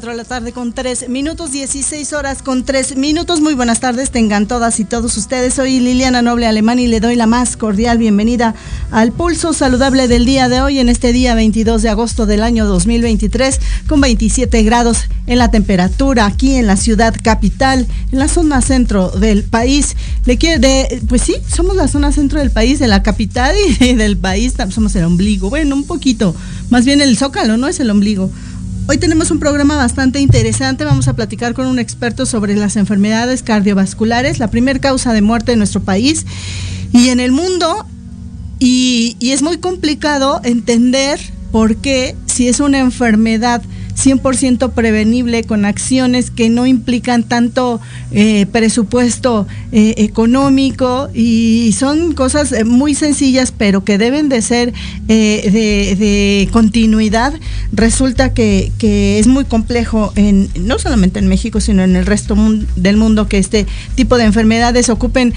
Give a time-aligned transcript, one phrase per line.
[0.00, 3.42] 4 de la tarde con 3 minutos, 16 horas con 3 minutos.
[3.42, 5.52] Muy buenas tardes, tengan todas y todos ustedes.
[5.52, 8.54] Soy Liliana Noble Alemán y le doy la más cordial bienvenida
[8.92, 12.64] al pulso saludable del día de hoy, en este día 22 de agosto del año
[12.64, 18.62] 2023, con 27 grados en la temperatura aquí en la ciudad capital, en la zona
[18.62, 19.96] centro del país.
[20.24, 23.94] Le quiero de, pues sí, somos la zona centro del país, de la capital y
[23.96, 25.50] del país, somos el ombligo.
[25.50, 26.34] Bueno, un poquito,
[26.70, 28.30] más bien el zócalo, no es el ombligo.
[28.90, 30.84] Hoy tenemos un programa bastante interesante.
[30.84, 35.52] Vamos a platicar con un experto sobre las enfermedades cardiovasculares, la primer causa de muerte
[35.52, 36.26] en nuestro país
[36.92, 37.86] y en el mundo.
[38.58, 41.20] Y, y es muy complicado entender
[41.52, 43.62] por qué, si es una enfermedad
[44.00, 47.80] 100% prevenible con acciones que no implican tanto
[48.12, 54.72] eh, presupuesto eh, económico y son cosas eh, muy sencillas pero que deben de ser
[55.06, 57.34] de, continuidad.
[57.72, 62.36] Resulta que, es muy complejo en no solamente en México sino en el resto
[62.76, 65.34] del mundo que este tipo de enfermedades ocupen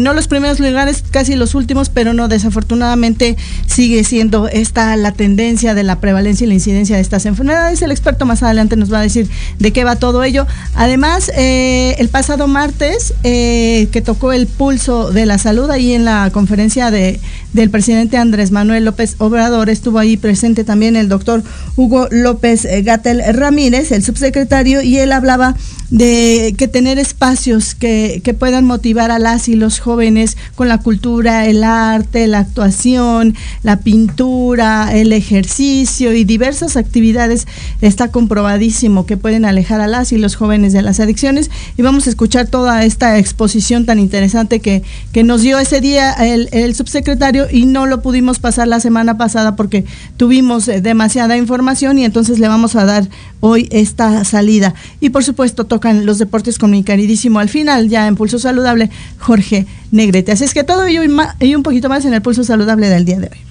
[0.00, 3.36] no los primeros lugares, casi los últimos, pero no desafortunadamente
[3.66, 7.82] sigue siendo esta la tendencia de la prevalencia y la incidencia de estas enfermedades.
[8.00, 9.28] Experto más adelante nos va a decir
[9.58, 10.46] de qué va todo ello.
[10.74, 16.06] Además, eh, el pasado martes, eh, que tocó el pulso de la salud ahí en
[16.06, 17.20] la conferencia de,
[17.52, 21.42] del presidente Andrés Manuel López Obrador, estuvo ahí presente también el doctor
[21.76, 25.54] Hugo López eh, Gatel Ramírez, el subsecretario, y él hablaba
[25.90, 30.78] de que tener espacios que, que puedan motivar a las y los jóvenes con la
[30.78, 37.46] cultura, el arte, la actuación, la pintura, el ejercicio y diversas actividades
[37.80, 42.06] está comprobadísimo que pueden alejar a las y los jóvenes de las adicciones y vamos
[42.06, 44.82] a escuchar toda esta exposición tan interesante que,
[45.12, 49.16] que nos dio ese día el, el subsecretario y no lo pudimos pasar la semana
[49.16, 49.84] pasada porque
[50.16, 53.08] tuvimos eh, demasiada información y entonces le vamos a dar
[53.40, 54.74] hoy esta salida.
[55.00, 58.90] Y por supuesto tocan los deportes con mi queridísimo al final, ya en Pulso Saludable,
[59.18, 60.32] Jorge Negrete.
[60.32, 61.02] Así es que todo ello
[61.40, 63.49] y un poquito más en el Pulso Saludable del día de hoy.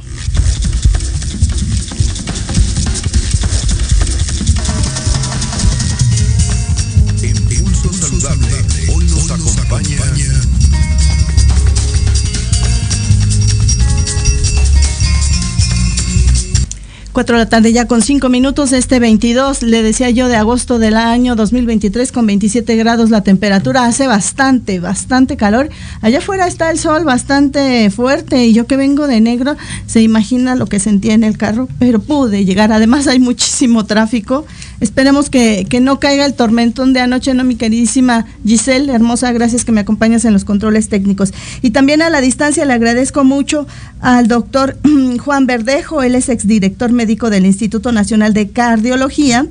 [17.19, 20.79] Cuatro de la tarde ya con cinco minutos, este 22, le decía yo, de agosto
[20.79, 25.67] del año 2023 con 27 grados la temperatura, hace bastante, bastante calor.
[25.99, 30.55] Allá afuera está el sol bastante fuerte y yo que vengo de negro, se imagina
[30.55, 32.71] lo que sentía en el carro, pero pude llegar.
[32.71, 34.45] Además hay muchísimo tráfico.
[34.79, 37.43] Esperemos que, que no caiga el tormentón de anoche, ¿no?
[37.43, 41.33] Mi queridísima Giselle, hermosa, gracias que me acompañas en los controles técnicos.
[41.61, 43.67] Y también a la distancia le agradezco mucho
[44.01, 44.77] al doctor
[45.23, 49.45] Juan Verdejo, él es exdirector médico del Instituto Nacional de Cardiología.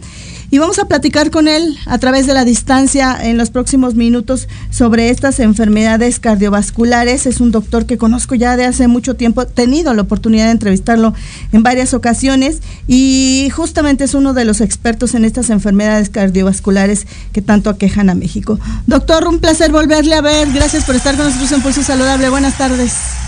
[0.50, 4.48] Y vamos a platicar con él a través de la distancia en los próximos minutos
[4.70, 7.26] sobre estas enfermedades cardiovasculares.
[7.26, 10.52] Es un doctor que conozco ya de hace mucho tiempo, he tenido la oportunidad de
[10.52, 11.12] entrevistarlo
[11.52, 17.42] en varias ocasiones y justamente es uno de los expertos en estas enfermedades cardiovasculares que
[17.42, 18.58] tanto aquejan a México.
[18.86, 20.50] Doctor, un placer volverle a ver.
[20.52, 22.30] Gracias por estar con nosotros en Pulso Saludable.
[22.30, 23.27] Buenas tardes.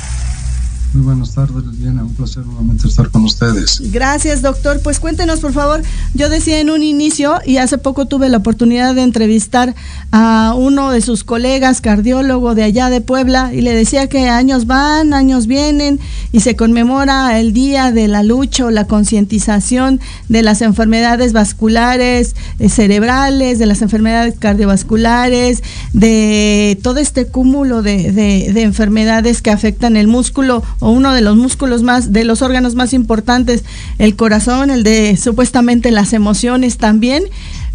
[1.01, 2.05] Muy buenas tardes, Liliana.
[2.05, 3.81] Un placer nuevamente estar con ustedes.
[3.91, 4.81] Gracias, doctor.
[4.83, 5.81] Pues cuéntenos, por favor.
[6.13, 9.75] Yo decía en un inicio, y hace poco tuve la oportunidad de entrevistar
[10.13, 14.67] a uno de sus colegas, cardiólogo de allá de Puebla, y le decía que años
[14.67, 16.01] van, años vienen,
[16.33, 22.37] y se conmemora el día de la lucha o la concientización de las enfermedades vasculares,
[22.59, 25.63] eh, cerebrales, de las enfermedades cardiovasculares,
[25.95, 31.37] de todo este cúmulo de, de enfermedades que afectan el músculo o uno de los
[31.37, 33.65] músculos más, de los órganos más importantes,
[33.99, 37.25] el corazón, el de supuestamente las emociones también,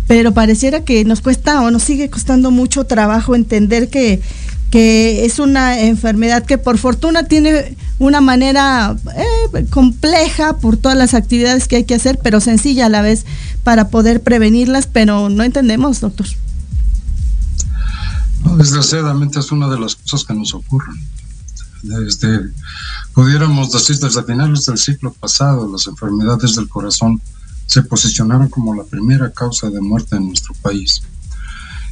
[0.08, 4.22] pero pareciera que nos cuesta o nos sigue costando mucho trabajo entender que,
[4.70, 11.14] que es una enfermedad que por fortuna tiene una manera eh, compleja por todas las
[11.14, 13.26] actividades que hay que hacer, pero sencilla a la vez
[13.64, 16.28] para poder prevenirlas, pero no entendemos, doctor.
[18.58, 20.96] desgraciadamente es una de las cosas que nos ocurren.
[21.86, 22.52] Desde,
[23.14, 27.22] pudiéramos decir, desde finales del siglo pasado, las enfermedades del corazón
[27.68, 31.04] se posicionaron como la primera causa de muerte en nuestro país.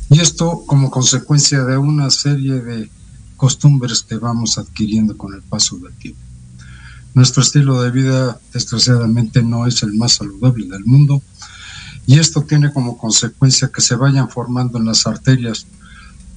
[0.09, 2.89] Y esto como consecuencia de una serie de
[3.37, 6.21] costumbres que vamos adquiriendo con el paso del tiempo.
[7.13, 11.21] Nuestro estilo de vida, desgraciadamente, no es el más saludable del mundo
[12.07, 15.67] y esto tiene como consecuencia que se vayan formando en las arterias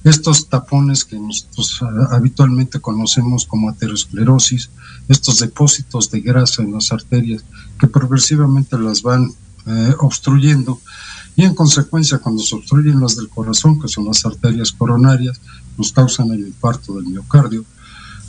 [0.03, 4.69] estos tapones que nosotros ah, habitualmente conocemos como aterosclerosis,
[5.07, 7.43] estos depósitos de grasa en las arterias
[7.79, 9.31] que progresivamente las van
[9.65, 10.79] eh, obstruyendo
[11.37, 15.39] y en consecuencia cuando se obstruyen las del corazón, que son las arterias coronarias,
[15.77, 17.63] nos causan el infarto del miocardio.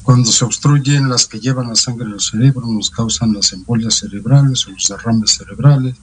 [0.03, 4.67] Cuando se obstruyen las que llevan la sangre al cerebro, nos causan las embolias cerebrales
[4.67, 5.97] o los derrames cerebrales.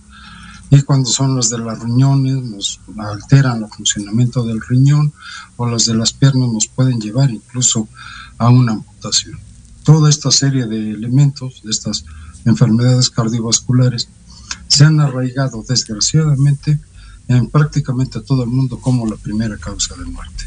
[0.69, 5.13] Y cuando son las de las riñones, nos alteran el funcionamiento del riñón,
[5.57, 7.87] o las de las piernas nos pueden llevar incluso
[8.37, 9.39] a una amputación.
[9.83, 12.05] Toda esta serie de elementos, de estas
[12.45, 14.09] enfermedades cardiovasculares,
[14.67, 16.79] se han arraigado desgraciadamente
[17.27, 20.45] en prácticamente todo el mundo como la primera causa de muerte.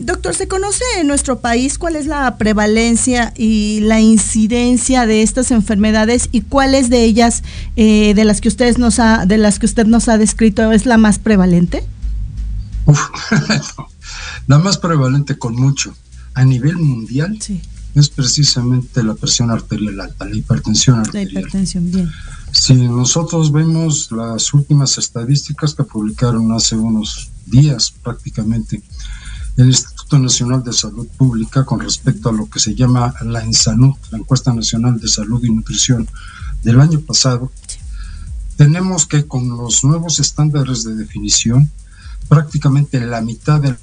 [0.00, 5.50] Doctor, ¿se conoce en nuestro país cuál es la prevalencia y la incidencia de estas
[5.50, 7.42] enfermedades y cuáles de ellas,
[7.76, 10.86] eh, de las que ustedes nos ha, de las que usted nos ha descrito, es
[10.86, 11.84] la más prevalente?
[14.46, 15.94] la más prevalente con mucho
[16.34, 17.38] a nivel mundial
[17.94, 21.34] es precisamente la presión arterial alta, la hipertensión arterial.
[21.34, 22.10] La hipertensión, bien.
[22.52, 28.82] Si nosotros vemos las últimas estadísticas que publicaron hace unos días prácticamente
[29.56, 33.96] el Instituto Nacional de Salud Pública con respecto a lo que se llama la ENSANUD,
[34.10, 36.08] la Encuesta Nacional de Salud y Nutrición
[36.62, 37.52] del año pasado,
[38.56, 41.70] tenemos que con los nuevos estándares de definición,
[42.28, 43.76] prácticamente la mitad del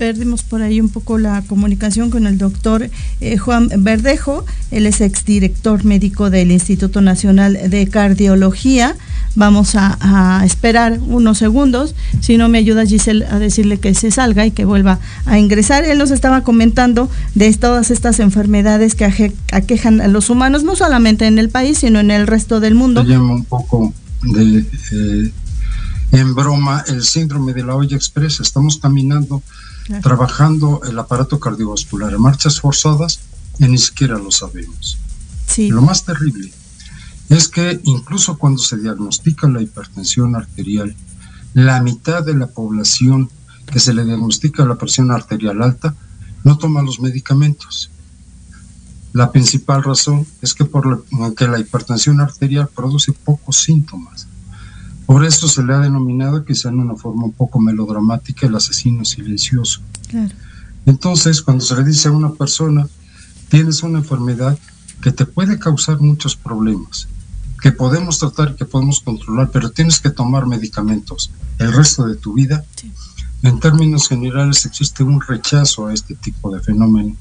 [0.00, 2.88] perdimos por ahí un poco la comunicación con el doctor
[3.20, 8.96] eh, Juan Verdejo, él es exdirector médico del Instituto Nacional de Cardiología.
[9.34, 14.46] Vamos a, esperar unos segundos, si no me ayuda Giselle a decirle que se salga
[14.46, 15.84] y que vuelva a ingresar.
[15.84, 21.26] Él nos estaba comentando de todas estas enfermedades que aquejan a los humanos, no solamente
[21.26, 23.02] en el país, sino en el resto del mundo.
[23.02, 24.64] Se llama un poco de...
[24.92, 25.32] Eh,
[26.12, 28.42] en broma el síndrome de la olla expresa.
[28.42, 29.42] Estamos caminando
[30.02, 33.20] trabajando el aparato cardiovascular en marchas forzadas
[33.58, 34.98] y ni siquiera lo sabemos.
[35.56, 36.52] Lo más terrible
[37.28, 40.94] es que incluso cuando se diagnostica la hipertensión arterial,
[41.54, 43.30] la mitad de la población
[43.70, 45.94] que se le diagnostica la presión arterial alta
[46.44, 47.90] no toma los medicamentos.
[49.12, 51.04] La principal razón es que, por
[51.36, 54.26] que la hipertensión arterial produce pocos síntomas.
[55.10, 59.04] Por eso se le ha denominado, quizá en una forma un poco melodramática, el asesino
[59.04, 59.80] silencioso.
[60.86, 62.86] Entonces, cuando se le dice a una persona,
[63.48, 64.56] tienes una enfermedad
[65.02, 67.08] que te puede causar muchos problemas,
[67.60, 72.34] que podemos tratar, que podemos controlar, pero tienes que tomar medicamentos el resto de tu
[72.34, 72.64] vida,
[73.42, 77.16] en términos generales existe un rechazo a este tipo de fenómeno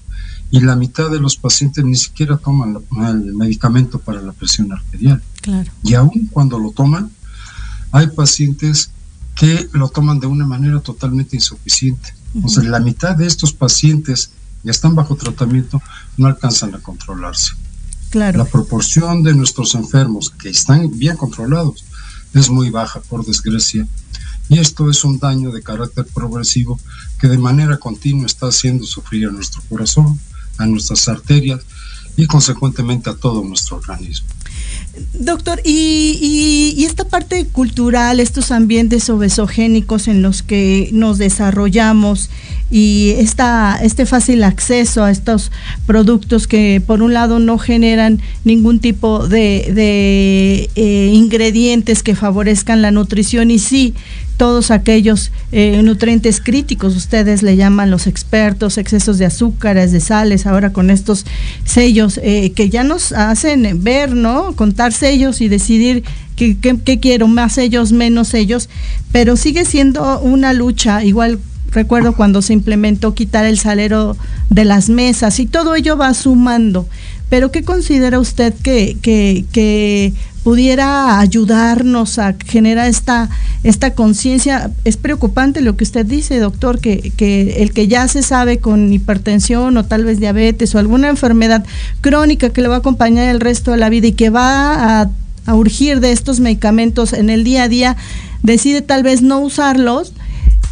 [0.51, 5.23] y la mitad de los pacientes ni siquiera toman el medicamento para la presión arterial.
[5.83, 7.09] Y aún cuando lo toman,
[7.91, 8.91] hay pacientes
[9.35, 12.13] que lo toman de una manera totalmente insuficiente.
[12.43, 14.31] O sea, la mitad de estos pacientes
[14.63, 15.81] que están bajo tratamiento
[16.17, 17.53] no alcanzan a controlarse.
[18.09, 18.39] Claro.
[18.39, 21.85] La proporción de nuestros enfermos que están bien controlados
[22.33, 23.87] es muy baja, por desgracia.
[24.49, 26.79] Y esto es un daño de carácter progresivo
[27.19, 30.19] que de manera continua está haciendo sufrir a nuestro corazón,
[30.57, 31.61] a nuestras arterias
[32.17, 34.27] y consecuentemente a todo nuestro organismo.
[35.13, 42.29] Doctor, y, esta parte cultural, estos ambientes obesogénicos en los que nos desarrollamos
[42.71, 45.51] y esta, este fácil acceso a estos
[45.85, 52.81] productos que por un lado no generan ningún tipo de, de eh, ingredientes que favorezcan
[52.81, 53.95] la nutrición y sí
[54.39, 60.45] todos aquellos eh, nutrientes críticos, ustedes le llaman los expertos, excesos de azúcares, de sales,
[60.45, 61.25] ahora con estos
[61.65, 64.55] sellos eh, que ya nos hacen ver, ¿no?
[64.55, 66.05] Contar sellos y decidir
[66.37, 68.69] qué, qué, quiero, más ellos, menos ellos,
[69.11, 74.15] pero sigue siendo una lucha, igual recuerdo cuando se implementó quitar el salero
[74.49, 76.87] de las mesas y todo ello va sumando.
[77.29, 83.29] Pero ¿qué considera usted que, que, que pudiera ayudarnos a generar esta,
[83.63, 84.71] esta conciencia.
[84.85, 88.91] Es preocupante lo que usted dice, doctor, que, que el que ya se sabe con
[88.91, 91.65] hipertensión o tal vez diabetes o alguna enfermedad
[92.01, 95.09] crónica que le va a acompañar el resto de la vida y que va a,
[95.45, 97.97] a urgir de estos medicamentos en el día a día,
[98.43, 100.13] decide tal vez no usarlos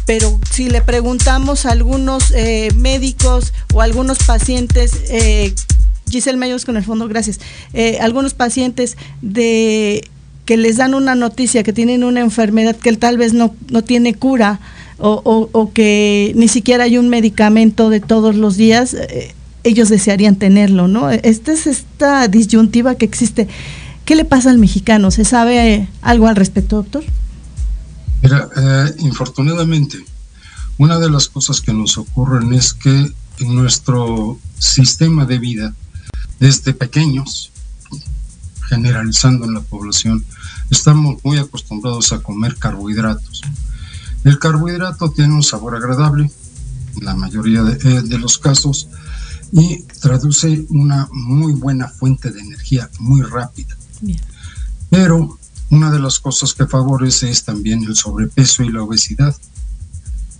[0.08, 5.54] pero si le preguntamos a algunos eh, médicos o algunos pacientes eh,
[6.10, 7.40] Giselle Mayos con el fondo, gracias.
[7.72, 10.08] Eh, algunos pacientes de
[10.44, 14.14] que les dan una noticia que tienen una enfermedad que tal vez no, no tiene
[14.14, 14.60] cura
[15.00, 20.88] o, que ni siquiera hay un medicamento de todos los días, eh, ellos desearían tenerlo,
[20.88, 21.10] ¿no?
[21.10, 23.48] Esta es esta disyuntiva que existe.
[24.04, 25.10] ¿Qué le pasa al mexicano?
[25.10, 27.04] ¿Se sabe algo al respecto, doctor?
[28.22, 29.98] Mira, eh, infortunadamente,
[30.78, 35.74] una de las cosas que nos ocurren es que en nuestro sistema de vida,
[36.38, 37.50] desde pequeños,
[38.68, 40.24] generalizando en la población,
[40.70, 43.42] estamos muy acostumbrados a comer carbohidratos.
[44.24, 46.30] El carbohidrato tiene un sabor agradable,
[46.96, 48.88] en la mayoría de, eh, los casos,
[49.52, 53.76] y traduce una muy buena fuente de energía, muy rápida.
[54.90, 55.38] Pero
[55.70, 59.34] una de las cosas que favorece es también el sobrepeso y la obesidad.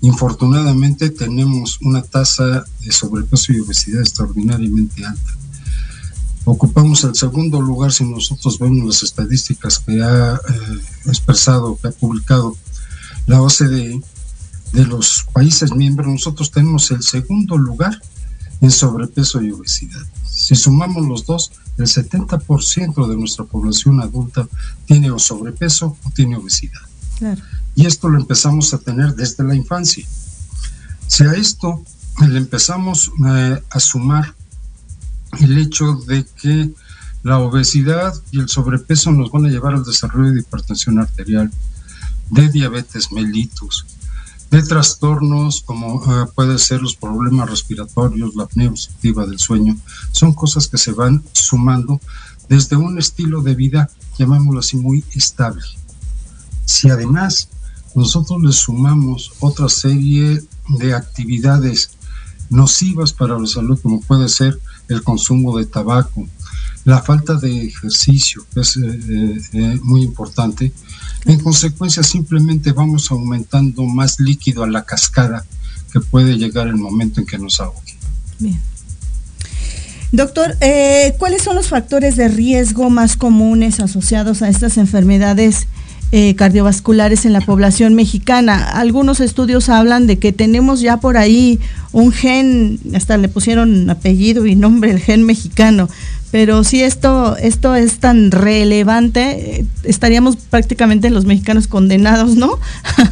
[0.01, 5.39] Infortunadamente tenemos una tasa de sobrepeso y obesidad extraordinariamente alta
[6.51, 11.93] ocupamos el segundo lugar si nosotros vemos las estadísticas que ha eh, expresado, que ha
[11.93, 12.57] publicado
[13.27, 14.01] la OCDE
[14.73, 18.01] de los países miembros, nosotros tenemos el segundo lugar
[18.61, 20.01] en sobrepeso y obesidad.
[20.25, 24.49] Si sumamos los dos, el 70% de nuestra población adulta
[24.87, 26.81] tiene o sobrepeso o tiene obesidad.
[27.75, 30.07] Y esto lo empezamos a tener desde la infancia.
[31.07, 31.83] Si a esto
[32.27, 34.35] le empezamos eh, a sumar
[35.41, 36.71] el hecho de que
[37.23, 41.51] la obesidad y el sobrepeso nos van a llevar al desarrollo de hipertensión arterial,
[42.31, 43.87] de diabetes mellitus,
[44.51, 49.77] de trastornos como eh, pueden ser los problemas respiratorios, la apnea obstructiva del sueño,
[50.12, 52.01] son cosas que se van sumando
[52.49, 55.62] desde un estilo de vida, llamémoslo así, muy estable.
[56.64, 57.49] Si además
[57.95, 61.91] nosotros le sumamos otra serie de actividades
[62.51, 66.27] nocivas para la salud, como puede ser el consumo de tabaco,
[66.85, 70.72] la falta de ejercicio, que es eh, eh, eh, muy importante.
[71.27, 75.44] En consecuencia, simplemente vamos aumentando más líquido a la cascada
[75.92, 77.94] que puede llegar el momento en que nos ahogue.
[78.38, 78.61] Bien.
[80.11, 80.57] Doctor,
[81.18, 85.66] ¿cuáles son los factores de riesgo más comunes asociados a estas enfermedades
[86.11, 88.71] eh, cardiovasculares en la población mexicana.
[88.71, 91.61] Algunos estudios hablan de que tenemos ya por ahí
[91.92, 95.88] un gen, hasta le pusieron apellido y nombre, el gen mexicano.
[96.31, 102.59] Pero si esto, esto es tan relevante, eh, estaríamos prácticamente los mexicanos condenados, ¿no?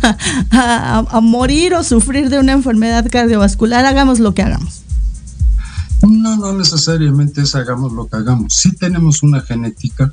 [0.51, 4.83] a, a morir o sufrir de una enfermedad cardiovascular, hagamos lo que hagamos.
[6.03, 8.55] No, no necesariamente es hagamos lo que hagamos.
[8.55, 10.13] Sí tenemos una genética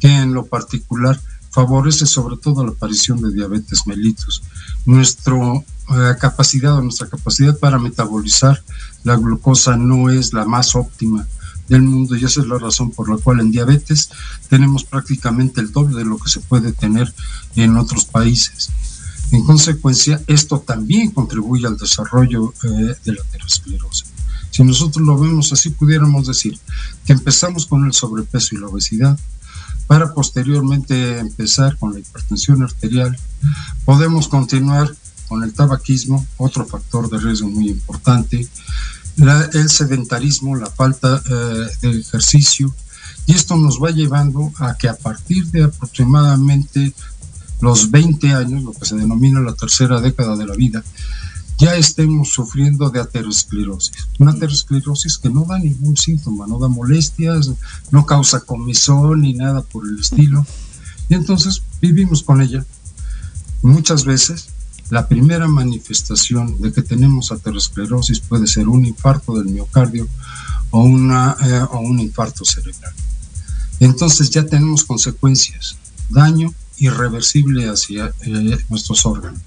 [0.00, 1.18] que en lo particular
[1.54, 4.42] favorece sobre todo la aparición de diabetes mellitus.
[4.86, 8.60] Nuestra eh, capacidad nuestra capacidad para metabolizar
[9.04, 11.24] la glucosa no es la más óptima
[11.68, 14.10] del mundo y esa es la razón por la cual en diabetes
[14.48, 17.14] tenemos prácticamente el doble de lo que se puede tener
[17.54, 18.70] en otros países.
[19.30, 24.06] En consecuencia, esto también contribuye al desarrollo eh, de la aterosclerosis.
[24.50, 26.58] Si nosotros lo vemos así, pudiéramos decir
[27.04, 29.18] que empezamos con el sobrepeso y la obesidad,
[29.86, 33.16] para posteriormente empezar con la hipertensión arterial.
[33.84, 34.94] Podemos continuar
[35.28, 38.46] con el tabaquismo, otro factor de riesgo muy importante,
[39.16, 42.74] el sedentarismo, la falta eh, de ejercicio,
[43.26, 46.92] y esto nos va llevando a que a partir de aproximadamente
[47.60, 50.84] los 20 años, lo que se denomina la tercera década de la vida,
[51.58, 54.08] ya estemos sufriendo de aterosclerosis.
[54.18, 57.50] Una aterosclerosis que no da ningún síntoma, no da molestias,
[57.90, 60.44] no causa comezón ni nada por el estilo.
[61.08, 62.64] Y entonces vivimos con ella.
[63.62, 64.48] Muchas veces
[64.90, 70.08] la primera manifestación de que tenemos aterosclerosis puede ser un infarto del miocardio
[70.70, 72.92] o, una, eh, o un infarto cerebral.
[73.80, 75.76] Entonces ya tenemos consecuencias,
[76.10, 79.40] daño irreversible hacia eh, nuestros órganos.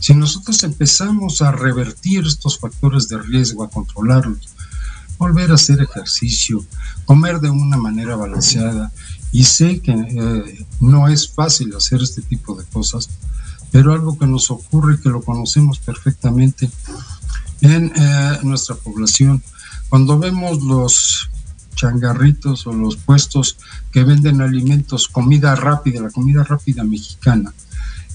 [0.00, 4.48] Si nosotros empezamos a revertir estos factores de riesgo, a controlarlos,
[5.18, 6.64] volver a hacer ejercicio,
[7.04, 8.92] comer de una manera balanceada,
[9.32, 13.10] y sé que eh, no es fácil hacer este tipo de cosas,
[13.70, 16.70] pero algo que nos ocurre, que lo conocemos perfectamente
[17.60, 19.42] en eh, nuestra población,
[19.88, 21.28] cuando vemos los
[21.74, 23.56] changarritos o los puestos
[23.92, 27.52] que venden alimentos, comida rápida, la comida rápida mexicana,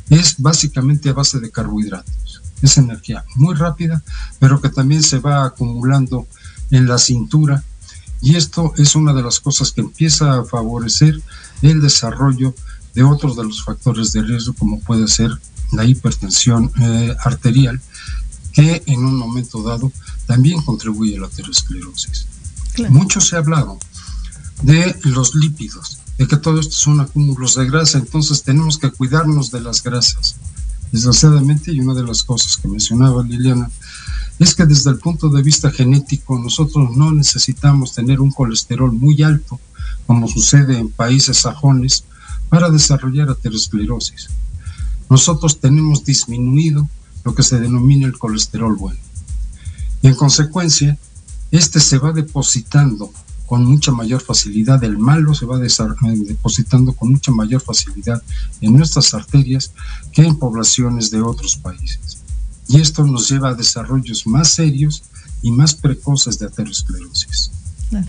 [0.09, 2.41] es básicamente a base de carbohidratos.
[2.61, 4.01] Es energía muy rápida,
[4.39, 6.27] pero que también se va acumulando
[6.71, 7.63] en la cintura.
[8.21, 11.21] Y esto es una de las cosas que empieza a favorecer
[11.61, 12.55] el desarrollo
[12.93, 15.31] de otros de los factores de riesgo, como puede ser
[15.71, 17.81] la hipertensión eh, arterial,
[18.53, 19.91] que en un momento dado
[20.27, 22.27] también contribuye a la aterosclerosis.
[22.89, 23.77] Mucho se ha hablado
[24.61, 29.51] de los lípidos, de que todo esto son acúmulos de grasa, entonces tenemos que cuidarnos
[29.51, 30.37] de las grasas.
[30.89, 33.69] Desgraciadamente, y una de las cosas que mencionaba Liliana,
[34.39, 39.21] es que desde el punto de vista genético nosotros no necesitamos tener un colesterol muy
[39.21, 39.59] alto,
[40.07, 42.05] como sucede en países sajones,
[42.47, 44.29] para desarrollar aterosclerosis.
[45.09, 46.87] Nosotros tenemos disminuido
[47.25, 48.99] lo que se denomina el colesterol bueno.
[50.01, 50.97] Y en consecuencia,
[51.51, 53.11] este se va depositando
[53.53, 58.19] con mucha mayor facilidad, el malo se va depositando con mucha mayor facilidad
[58.61, 59.71] en nuestras arterias
[60.11, 62.17] que en poblaciones de otros países.
[62.67, 65.03] Y esto nos lleva a desarrollos más serios
[65.43, 67.51] y más precoces de aterosclerosis.
[67.91, 68.07] Claro.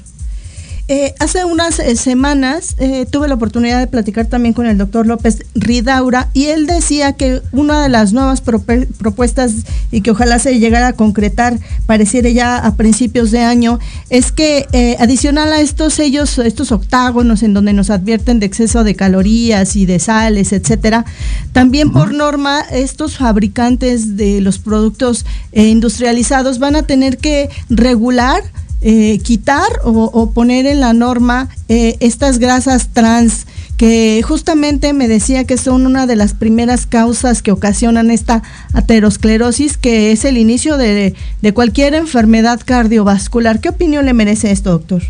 [0.86, 5.06] Eh, hace unas eh, semanas eh, tuve la oportunidad de platicar también con el doctor
[5.06, 9.54] López Ridaura y él decía que una de las nuevas propuestas
[9.90, 13.78] y que ojalá se llegara a concretar, pareciera ya a principios de año,
[14.10, 14.66] es que
[15.00, 19.86] adicional a estos sellos, estos octágonos en donde nos advierten de exceso de calorías y
[19.86, 21.06] de sales, etcétera,
[21.52, 28.42] también por norma estos fabricantes de los productos industrializados van a tener que regular
[28.86, 33.46] eh, quitar o, poner en la norma eh, estas grasas trans
[33.78, 38.42] que justamente me decía que son una de las primeras causas que ocasionan esta
[38.74, 41.14] aterosclerosis, que es el inicio de,
[41.54, 43.58] cualquier enfermedad cardiovascular.
[43.58, 45.02] ¿Qué opinión le merece esto, doctor?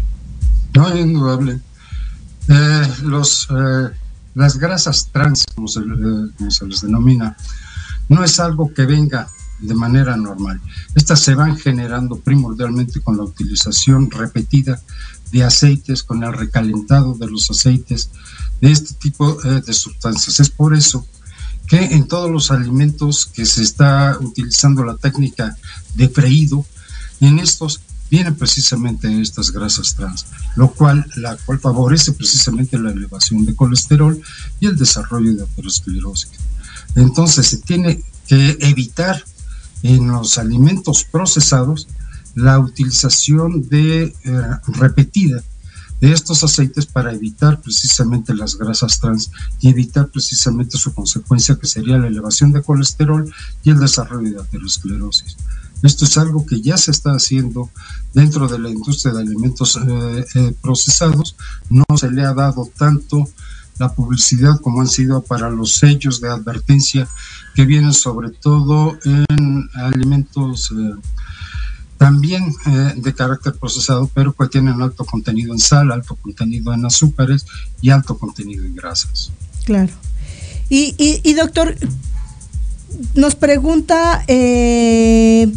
[0.74, 1.58] No, indudable.
[2.48, 3.48] Eh, los,
[4.36, 7.36] las grasas trans, se, como se les denomina,
[8.08, 9.28] no es algo que venga
[9.66, 10.60] de manera normal.
[10.94, 14.80] Estas se van generando primordialmente con la utilización repetida
[15.32, 18.10] de aceites, con el recalentado de los aceites,
[18.60, 20.40] de este tipo eh, de sustancias.
[20.40, 21.06] Es por eso
[21.66, 25.56] que en todos los alimentos que se está utilizando la técnica
[25.94, 26.64] de freído,
[27.20, 33.44] en estos vienen precisamente estas grasas trans, lo cual, la cual favorece precisamente la elevación
[33.44, 34.20] de colesterol
[34.60, 36.30] y el desarrollo de aterosclerosis.
[36.94, 39.24] Entonces se tiene que evitar
[39.84, 41.86] en los alimentos procesados
[42.34, 45.44] la utilización de eh, repetida
[46.00, 51.68] de estos aceites para evitar precisamente las grasas trans y evitar precisamente su consecuencia que
[51.68, 55.36] sería la elevación de colesterol y el desarrollo de aterosclerosis.
[55.82, 57.70] Esto es algo que ya se está haciendo
[58.14, 61.36] dentro de la industria de alimentos eh, eh, procesados.
[61.68, 63.28] No se le ha dado tanto
[63.78, 67.08] la publicidad como han sido para los sellos de advertencia
[67.54, 70.94] que vienen sobre todo en alimentos eh,
[71.98, 76.84] también eh, de carácter procesado, pero que tienen alto contenido en sal, alto contenido en
[76.84, 77.46] azúcares
[77.80, 79.30] y alto contenido en grasas.
[79.64, 79.92] Claro.
[80.68, 81.76] Y, y, doctor,
[83.14, 85.52] nos pregunta eh,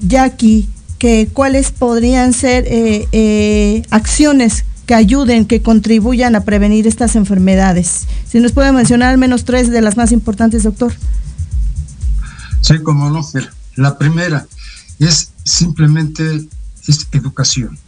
[0.00, 8.06] Jackie que cuáles podrían ser eh, acciones que ayuden, que contribuyan a prevenir estas enfermedades.
[8.28, 10.92] Si nos puede mencionar al menos tres de las más importantes, doctor.
[12.60, 13.26] Sí, como no.
[13.76, 14.46] La primera
[14.98, 16.48] es simplemente
[16.86, 17.78] es educación.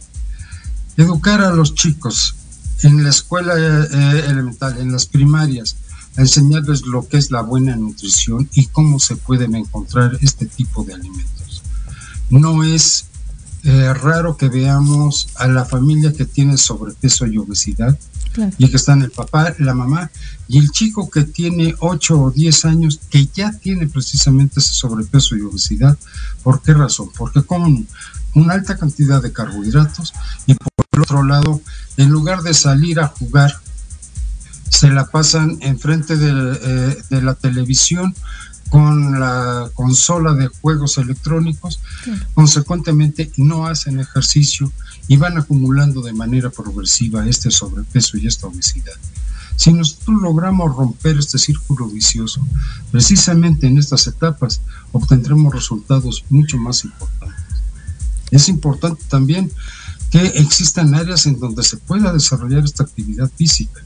[0.97, 2.35] Educar a los chicos
[2.83, 5.75] en la escuela eh, elemental, en las primarias,
[6.17, 10.93] enseñarles lo que es la buena nutrición y cómo se pueden encontrar este tipo de
[10.93, 11.63] alimentos.
[12.29, 13.05] No es
[13.67, 17.97] eh, raro que veamos a la familia que tiene sobrepeso y obesidad
[18.59, 20.11] y que están el papá, la mamá
[20.47, 25.35] y el chico que tiene 8 o 10 años que ya tiene precisamente ese sobrepeso
[25.35, 25.97] y obesidad.
[26.43, 27.09] ¿Por qué razón?
[27.17, 27.87] Porque comen
[28.35, 30.13] una alta cantidad de carbohidratos
[30.45, 31.59] y por el otro lado,
[31.97, 33.55] en lugar de salir a jugar,
[34.69, 38.13] se la pasan enfrente de, eh, de la televisión
[38.75, 41.79] con la consola de juegos electrónicos,
[42.33, 44.69] consecuentemente no hacen ejercicio
[45.07, 48.91] y van acumulando de manera progresiva este sobrepeso y esta obesidad.
[49.55, 52.45] Si nosotros logramos romper este círculo vicioso,
[52.91, 54.59] precisamente en estas etapas
[54.91, 57.55] obtendremos resultados mucho más importantes.
[58.29, 59.49] Es importante también
[60.11, 63.79] que existan áreas en donde se pueda desarrollar esta actividad física.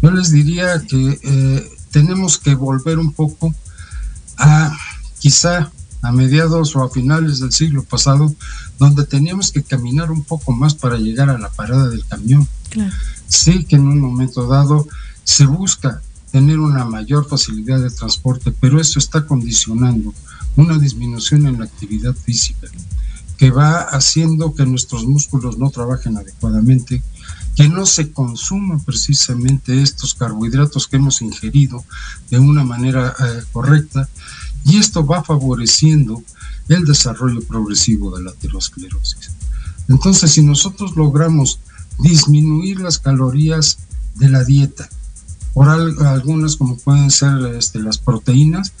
[0.00, 3.54] Yo les diría que eh, tenemos que volver un poco
[4.38, 4.76] a
[5.18, 5.70] quizá
[6.02, 8.34] a mediados o a finales del siglo pasado,
[8.78, 12.46] donde teníamos que caminar un poco más para llegar a la parada del camión.
[13.26, 14.86] Sí que en un momento dado
[15.24, 20.12] se busca tener una mayor facilidad de transporte, pero eso está condicionando
[20.56, 22.68] una disminución en la actividad física
[23.36, 27.02] que va haciendo que nuestros músculos no trabajen adecuadamente,
[27.56, 31.84] que no se consuman precisamente estos carbohidratos que hemos ingerido
[32.30, 34.08] de una manera eh, correcta
[34.64, 36.22] y esto va favoreciendo
[36.68, 39.30] el desarrollo progresivo de la aterosclerosis.
[39.88, 41.60] Entonces, si nosotros logramos
[41.98, 43.78] disminuir las calorías
[44.16, 44.88] de la dieta,
[45.54, 48.72] por algunas como pueden ser este, las proteínas,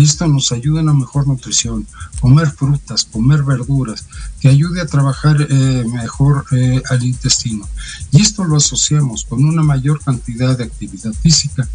[0.00, 1.86] esto nos ayude a una mejor nutrición,
[2.20, 4.04] comer frutas, comer verduras,
[4.40, 7.68] que ayude a trabajar eh, mejor eh, al intestino.
[8.12, 11.66] Y esto lo asociamos con una mayor cantidad de actividad física.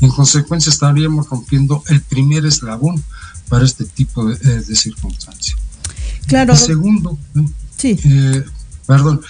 [0.00, 3.02] En consecuencia estaríamos rompiendo el primer eslabón
[3.48, 5.58] para este tipo de, eh, circunstancias.
[6.26, 6.54] Claro.
[6.54, 7.18] segundo,
[7.76, 7.98] sí.
[8.86, 9.20] perdón,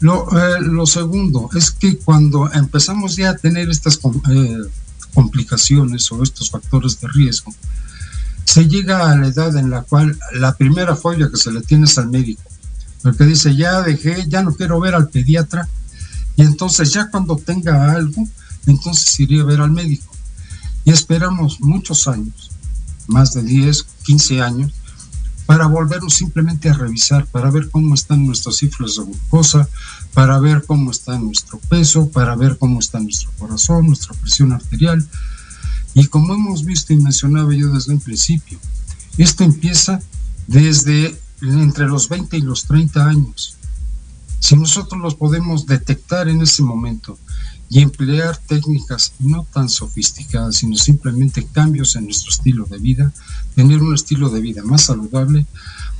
[0.00, 0.28] lo,
[0.60, 3.98] lo, segundo es que cuando empezamos ya a tener estas
[5.12, 7.52] complicaciones o estos factores de riesgo,
[8.48, 11.84] se llega a la edad en la cual la primera fobia que se le tiene
[11.84, 12.40] es al médico,
[13.02, 15.68] porque dice, ya dejé, ya no quiero ver al pediatra,
[16.34, 18.26] y entonces ya cuando tenga algo,
[18.64, 20.10] entonces iría a ver al médico.
[20.86, 22.50] Y esperamos muchos años,
[23.06, 24.72] más de 10, 15 años,
[25.44, 29.68] para volvernos simplemente a revisar, para ver cómo están nuestras cifras de glucosa,
[30.14, 35.06] para ver cómo está nuestro peso, para ver cómo está nuestro corazón, nuestra presión arterial,
[35.94, 38.58] y como hemos visto y mencionaba yo desde un principio,
[39.16, 40.00] esto empieza
[40.46, 43.56] desde entre los 20 y los 30 años.
[44.40, 47.18] Si nosotros los podemos detectar en ese momento
[47.70, 53.12] y emplear técnicas no tan sofisticadas, sino simplemente cambios en nuestro estilo de vida,
[53.54, 55.46] tener un estilo de vida más saludable,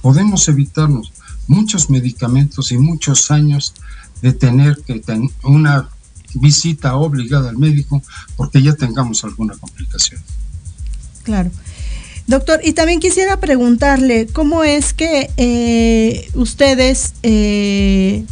[0.00, 1.12] podemos evitarnos
[1.46, 3.74] muchos medicamentos y muchos años
[4.22, 5.88] de tener que tener una
[6.34, 8.02] visita obligada al médico
[8.36, 10.20] porque ya tengamos alguna complicación.
[11.22, 11.50] Claro.
[12.26, 18.24] Doctor, y también quisiera preguntarle, ¿cómo es que eh, ustedes eh,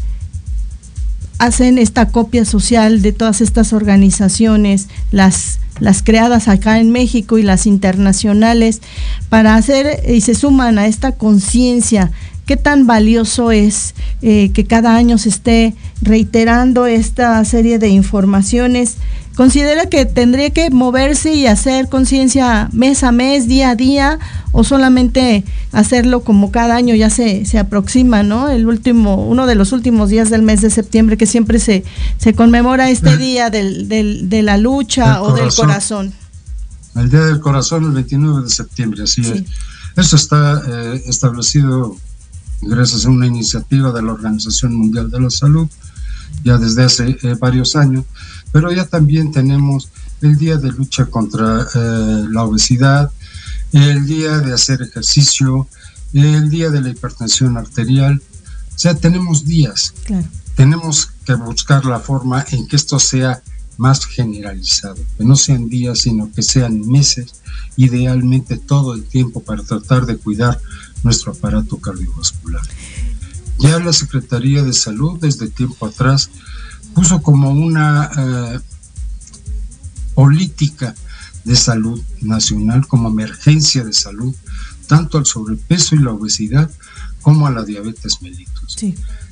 [1.39, 7.43] hacen esta copia social de todas estas organizaciones, las, las creadas acá en México y
[7.43, 8.83] las internacionales,
[9.31, 12.13] para hacer y se suman a esta conciencia
[12.47, 18.97] qué tan valioso es eh, que cada año se esté reiterando esta serie de informaciones.
[19.35, 24.19] ¿Considera que tendría que moverse y hacer conciencia mes a mes, día a día,
[24.53, 28.49] o solamente hacerlo como cada año ya se, se aproxima, ¿no?
[28.49, 31.85] El último, uno de los últimos días del mes de septiembre que siempre se,
[32.17, 36.15] se conmemora este día del, del, de la lucha o del corazón.
[36.95, 39.43] El Día del Corazón, el 29 de septiembre, así es.
[39.97, 41.97] Esto está eh, establecido
[42.63, 45.69] gracias a una iniciativa de la Organización Mundial de la Salud,
[46.45, 48.05] ya desde hace eh, varios años,
[48.53, 49.89] pero ya también tenemos
[50.23, 53.11] el día de lucha contra eh, la obesidad,
[53.73, 55.69] el día de hacer ejercicio,
[56.13, 58.23] el día de la hipertensión arterial,
[58.75, 59.95] o sea, tenemos días.
[60.55, 63.43] Tenemos que buscar la forma en que esto sea
[63.79, 67.35] más generalizado, que no sean días, sino que sean meses,
[67.77, 70.61] idealmente todo el tiempo para tratar de cuidar
[71.03, 72.67] nuestro aparato cardiovascular.
[73.59, 76.31] Ya la Secretaría de Salud desde tiempo atrás
[76.95, 78.61] puso como una eh,
[80.15, 80.95] política
[81.45, 84.35] de salud nacional, como emergencia de salud,
[84.89, 86.71] tanto al sobrepeso y la obesidad
[87.23, 88.77] como a la diabetes mellitus.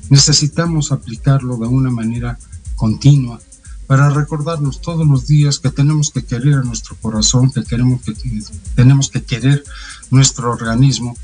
[0.09, 2.37] Necesitamos aplicarlo de una manera
[2.75, 3.39] continua
[3.87, 8.13] para recordarnos todos los días que tenemos que querer a nuestro corazón, que, queremos que
[8.75, 9.63] tenemos que querer
[10.09, 11.17] nuestro organismo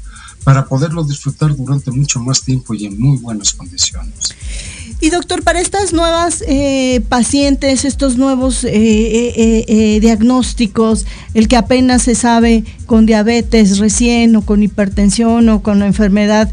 [0.44, 4.36] para poderlo disfrutar durante mucho más tiempo y en muy buenas condiciones.
[5.04, 12.04] Y doctor, para estas nuevas eh, pacientes, estos nuevos eh, eh, diagnósticos, el que apenas
[12.04, 16.52] se sabe con diabetes recién o con hipertensión o con enfermedad,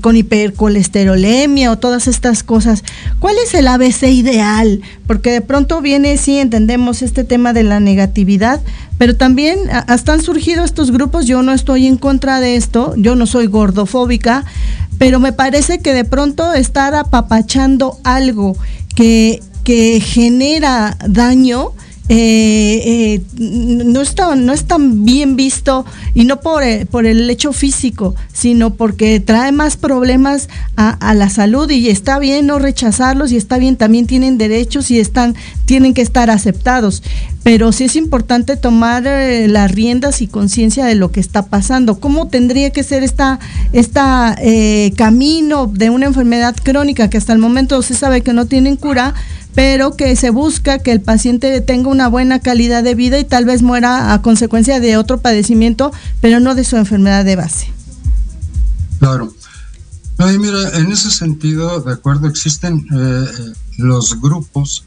[0.00, 2.84] con hipercolesterolemia o todas estas cosas,
[3.18, 4.80] ¿cuál es el ABC ideal?
[5.08, 8.60] Porque de pronto viene, sí, entendemos este tema de la negatividad,
[8.98, 13.16] pero también hasta han surgido estos grupos, yo no estoy en contra de esto, yo
[13.16, 14.44] no soy gordofóbica,
[14.98, 18.56] pero me parece que de pronto estar apapachando algo
[18.94, 21.72] que, que genera daño,
[22.08, 27.30] eh, eh, no, está, no es tan bien visto y no por, eh, por el
[27.30, 33.30] hecho físico, sino porque trae más problemas a, la salud y está bien no rechazarlos
[33.30, 37.02] y está bien, también tienen derechos y están, tienen que estar aceptados.
[37.44, 41.98] Pero sí es importante tomar las riendas y conciencia de lo que está pasando.
[41.98, 43.40] ¿Cómo tendría que ser esta,
[43.72, 44.36] esta
[44.96, 49.14] camino de una enfermedad crónica que hasta el momento se sabe que no tienen cura?
[49.54, 53.44] Pero que se busca que el paciente tenga una buena calidad de vida y tal
[53.44, 57.68] vez muera a consecuencia de otro padecimiento, pero no de su enfermedad de base.
[58.98, 59.34] Claro.
[60.18, 63.26] mira, en ese sentido, de acuerdo, existen eh,
[63.78, 64.84] los grupos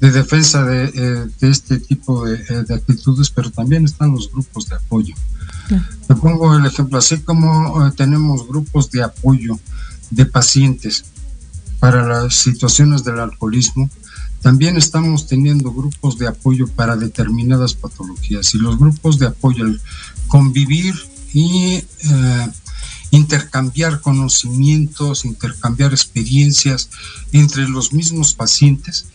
[0.00, 4.76] de defensa de, eh, este tipo eh, de, actitudes, pero también están los grupos de
[4.76, 5.14] apoyo.
[6.06, 9.58] Te pongo el ejemplo, así como tenemos grupos de apoyo
[10.10, 11.04] de pacientes
[11.80, 13.88] para las situaciones del alcoholismo,
[14.44, 19.80] también estamos teniendo grupos de apoyo para determinadas patologías y los grupos de apoyo, el
[20.28, 20.94] convivir
[21.32, 22.48] y eh,
[23.10, 26.90] intercambiar conocimientos, intercambiar experiencias
[27.32, 29.06] entre los mismos pacientes,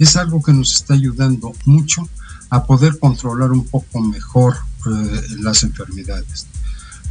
[0.00, 2.08] es algo que nos está ayudando mucho
[2.50, 6.48] a poder controlar un poco mejor eh, las enfermedades.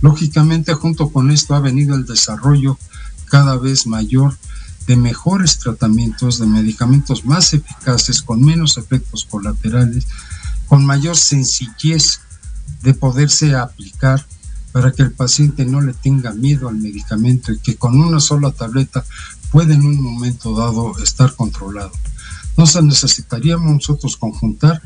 [0.01, 2.78] Lógicamente, junto con esto ha venido el desarrollo
[3.30, 4.36] cada vez mayor
[4.88, 10.08] de mejores tratamientos, de medicamentos más eficaces, con menos efectos colaterales,
[10.68, 12.20] con mayor sencillez
[12.82, 14.26] de poderse aplicar
[14.72, 18.52] para que el paciente no le tenga miedo al medicamento y que con una sola
[18.52, 19.04] tableta
[19.52, 21.92] puede en un momento dado estar controlado.
[22.50, 24.82] Entonces necesitaríamos nosotros conjuntar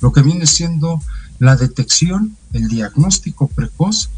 [0.00, 1.00] lo que viene siendo
[1.38, 4.10] la detección, el diagnóstico precoz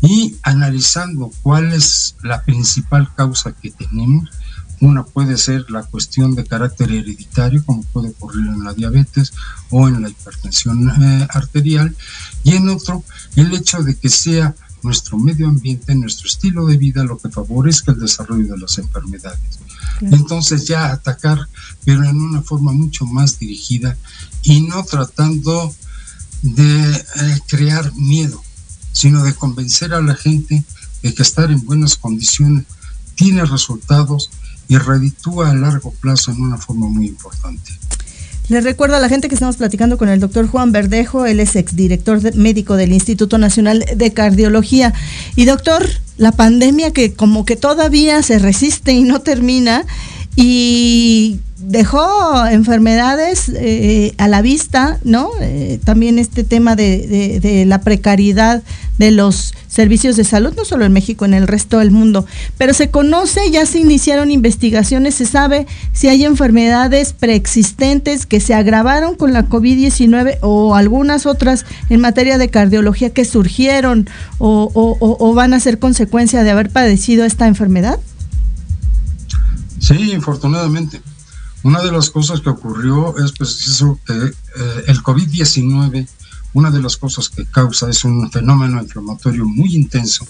[0.00, 4.30] y analizando cuál es la principal causa que tenemos
[4.80, 9.32] una puede ser la cuestión de carácter hereditario, como puede ocurrir en la diabetes
[9.68, 11.94] o en la hipertensión eh, arterial,
[12.42, 13.04] y en otro,
[13.36, 17.92] el hecho de que sea nuestro medio ambiente, nuestro estilo de vida lo que favorezca
[17.92, 19.58] el desarrollo de las enfermedades.
[20.00, 21.46] Entonces ya atacar,
[21.84, 23.96] pero en una forma mucho más dirigida
[24.42, 25.74] y no tratando
[26.40, 28.42] de eh, crear miedo,
[28.92, 30.64] sino de convencer a la gente
[31.02, 32.64] de que estar en buenas condiciones
[33.14, 34.30] tiene resultados
[34.70, 37.72] y reditúa a largo plazo en una forma muy importante.
[38.48, 41.56] Les recuerdo a la gente que estamos platicando con el doctor Juan Verdejo, él es
[41.56, 44.94] exdirector médico del Instituto Nacional de Cardiología.
[45.34, 45.84] Y doctor,
[46.18, 49.84] la pandemia que como que todavía se resiste y no termina
[50.36, 55.30] y dejó enfermedades eh, a la vista, ¿no?
[55.40, 58.62] Eh, también este tema de, la precariedad
[58.98, 62.26] de los servicios de salud, no solo en México, en el resto del mundo.
[62.58, 68.54] Pero se conoce, ya se iniciaron investigaciones, se sabe si hay enfermedades preexistentes que se
[68.54, 74.08] agravaron con la COVID-19 o algunas otras en materia de cardiología que surgieron
[74.38, 77.98] o, o van a ser consecuencia de haber padecido esta enfermedad.
[79.78, 81.00] Sí, infortunadamente.
[81.62, 86.08] Una de las cosas que ocurrió es preciso que eh, el COVID-19,
[86.54, 90.26] una de las cosas que causa es un fenómeno inflamatorio muy intenso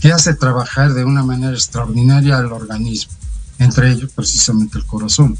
[0.00, 3.12] que hace trabajar de una manera extraordinaria al organismo,
[3.58, 5.38] entre ellos precisamente el corazón.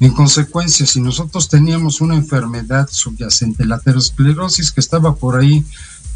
[0.00, 5.64] En consecuencia, si nosotros teníamos una enfermedad subyacente, la aterosclerosis que estaba por ahí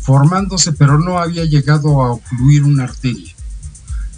[0.01, 3.35] formándose, pero no había llegado a ocluir una arteria,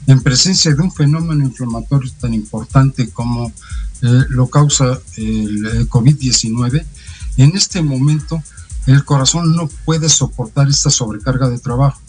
[0.08, 3.52] en presencia de un fenómeno inflamatorio tan importante como
[4.00, 6.84] eh, lo causa el COVID-19,
[7.36, 8.42] en este momento
[8.86, 12.00] el corazón no puede soportar esta sobrecarga de trabajo.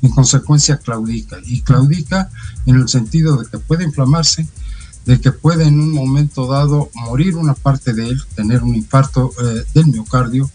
[0.00, 1.36] En consecuencia, claudica.
[1.44, 2.30] Y claudica
[2.64, 4.48] en el sentido de que puede inflamarse,
[5.04, 9.32] de que puede en un momento dado morir una parte de él, tener un infarto
[9.38, 10.50] eh, del miocardio,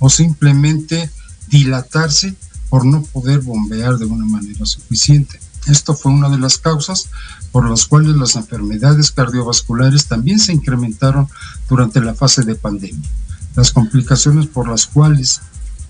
[0.00, 1.08] o simplemente
[1.46, 2.34] dilatarse
[2.68, 5.38] por no poder bombear de una manera suficiente.
[5.66, 7.08] Esto fue una de las causas
[7.52, 11.28] por las cuales las enfermedades cardiovasculares también se incrementaron
[11.68, 13.08] durante la fase de pandemia.
[13.54, 15.40] Las complicaciones por las cuales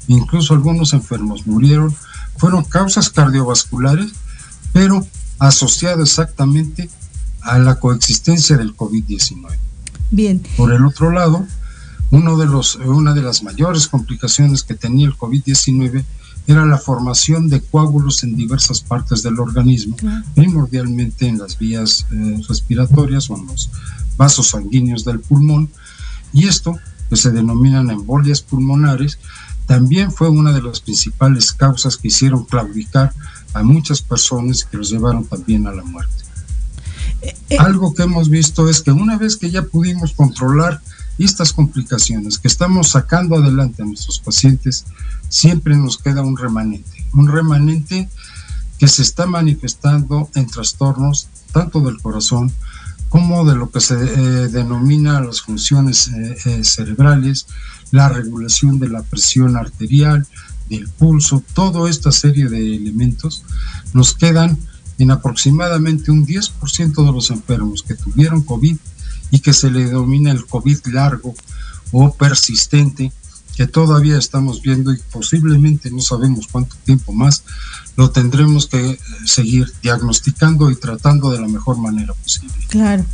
[0.08, 1.94] incluso algunos enfermos murieron
[2.36, 4.10] fueron causas cardiovasculares,
[4.72, 5.06] pero
[5.38, 6.90] asociadas exactamente
[7.40, 9.56] a la coexistencia del COVID-19.
[10.10, 10.42] Bien.
[10.56, 11.46] Por el otro lado,
[12.10, 16.04] uno de los, una de las mayores complicaciones que tenía el COVID-19
[16.46, 19.96] era la formación de coágulos en diversas partes del organismo,
[20.34, 23.70] primordialmente en las vías eh, respiratorias o en los
[24.16, 25.70] vasos sanguíneos del pulmón,
[26.32, 26.78] y esto,
[27.08, 29.18] que se denominan embolias pulmonares,
[29.66, 33.12] también fue una de las principales causas que hicieron claudicar
[33.54, 36.24] a muchas personas que los llevaron también a la muerte.
[37.22, 37.56] Eh, eh.
[37.58, 40.80] Algo que hemos visto es que una vez que ya pudimos controlar
[41.18, 44.86] estas complicaciones que estamos sacando adelante a nuestros pacientes,
[45.28, 48.08] siempre nos queda un remanente, un remanente
[48.78, 52.52] que se está manifestando en trastornos tanto del corazón
[53.08, 57.46] como de lo que se eh, denomina las funciones eh, eh, cerebrales,
[57.90, 60.26] la regulación de la presión arterial,
[60.70, 63.44] del pulso, toda esta serie de elementos
[63.92, 64.56] nos quedan
[64.98, 68.76] en aproximadamente un 10% de los enfermos que tuvieron COVID
[69.32, 71.34] y que se le denomina el COVID largo
[71.90, 73.10] o persistente,
[73.56, 77.42] que todavía estamos viendo y posiblemente no sabemos cuánto tiempo más
[77.96, 82.54] lo tendremos que seguir diagnosticando y tratando de la mejor manera posible.
[82.68, 83.04] Claro.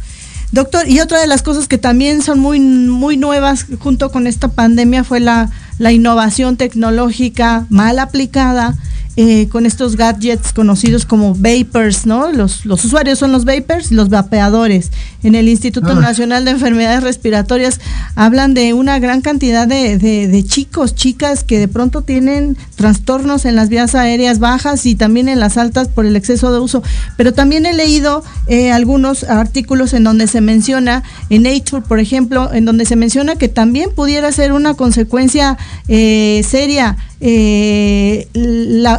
[0.50, 4.48] Doctor, y otra de las cosas que también son muy, muy nuevas junto con esta
[4.48, 8.76] pandemia fue la, la innovación tecnológica mal aplicada
[9.20, 12.30] eh, con estos gadgets conocidos como vapers, ¿no?
[12.30, 14.92] Los, los usuarios son los vapers y los vapeadores.
[15.24, 15.94] En el Instituto ah.
[16.00, 17.80] Nacional de Enfermedades Respiratorias
[18.14, 23.56] hablan de una gran cantidad de, de, chicos, chicas que de pronto tienen trastornos en
[23.56, 26.84] las vías aéreas bajas y también en las altas por el exceso de uso.
[27.16, 32.52] Pero también he leído eh, algunos artículos en donde se menciona, en Nature, por ejemplo,
[32.52, 35.58] en donde se menciona que también pudiera ser una consecuencia
[35.88, 38.28] eh, seria eh,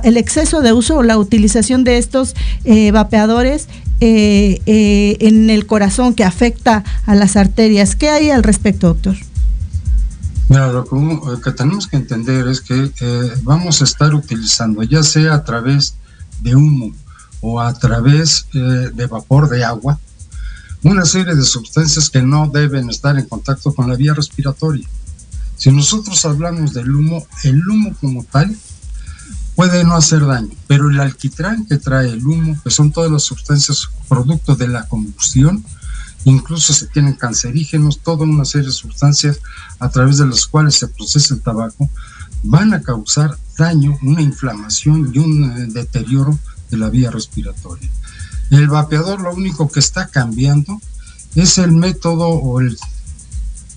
[0.10, 2.36] el exceso de uso o la utilización de estos
[2.66, 3.68] eh, vapeadores
[4.02, 7.96] eh, eh, en el corazón que afecta a las arterias.
[7.96, 9.16] ¿Qué hay al respecto, doctor?
[10.50, 10.84] Mira, lo
[11.44, 12.92] que, tenemos que entender es que
[13.44, 15.94] vamos a estar utilizando, ya sea a través
[16.42, 16.92] de humo
[17.42, 20.00] o a través de vapor de agua,
[20.82, 24.88] una serie de sustancias que no deben estar en contacto con la vía respiratoria.
[25.56, 28.58] Si nosotros hablamos del humo, el humo como tal
[29.60, 33.24] puede no hacer daño, pero el alquitrán que trae el humo, que son todas las
[33.24, 35.66] sustancias producto de la combustión,
[36.24, 39.42] incluso se tienen cancerígenos, toda una serie de sustancias
[39.80, 41.90] a través de las cuales se procesa el tabaco,
[42.42, 46.40] van a causar daño, una inflamación y un eh, deterioro
[46.72, 47.90] de la vía respiratoria.
[48.52, 50.80] El vapeador lo único que está cambiando
[51.36, 52.78] es el método o el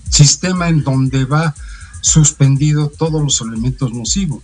[0.09, 1.53] sistema en donde va
[1.99, 4.41] suspendido todos los elementos nocivos.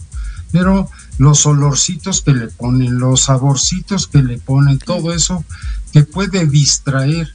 [0.51, 5.43] Pero los olorcitos que le ponen, los saborcitos que le ponen, todo eso
[5.91, 7.27] que puede distraer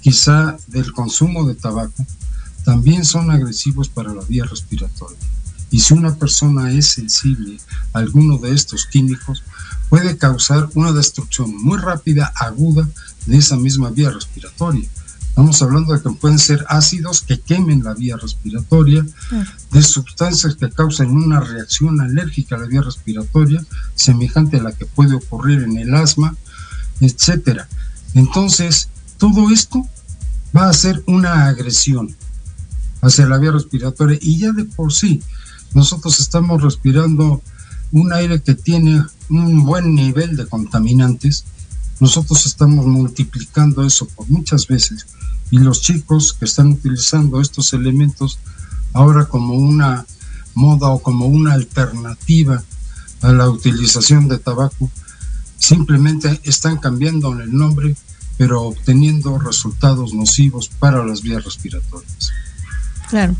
[0.00, 2.06] quizá del consumo de tabaco,
[2.64, 5.18] también son agresivos para la vía respiratoria.
[5.70, 7.60] Y si una persona es sensible
[7.92, 9.42] a alguno de estos químicos,
[9.90, 12.88] puede causar una destrucción muy rápida, aguda,
[13.26, 14.88] de esa misma vía respiratoria.
[15.38, 19.06] Estamos hablando de que pueden ser ácidos que quemen la vía respiratoria,
[19.70, 23.64] de sustancias que causen una reacción alérgica a la vía respiratoria,
[23.94, 26.34] semejante a la que puede ocurrir en el asma,
[27.00, 27.68] etcétera.
[28.14, 29.86] Entonces, todo esto
[30.56, 32.16] va a ser una agresión
[33.00, 35.22] hacia la vía respiratoria y ya de por sí
[35.72, 37.44] nosotros estamos respirando
[37.92, 41.44] un aire que tiene un buen nivel de contaminantes,
[42.00, 45.06] nosotros estamos multiplicando eso por muchas veces
[45.50, 48.38] y los chicos que están utilizando estos elementos
[48.92, 50.06] ahora como una
[50.54, 52.62] moda o como una alternativa
[53.22, 54.90] a la utilización de tabaco,
[55.58, 57.96] simplemente están cambiando el nombre,
[58.36, 62.32] pero obteniendo resultados nocivos para las vías respiratorias.
[63.08, 63.34] Claro.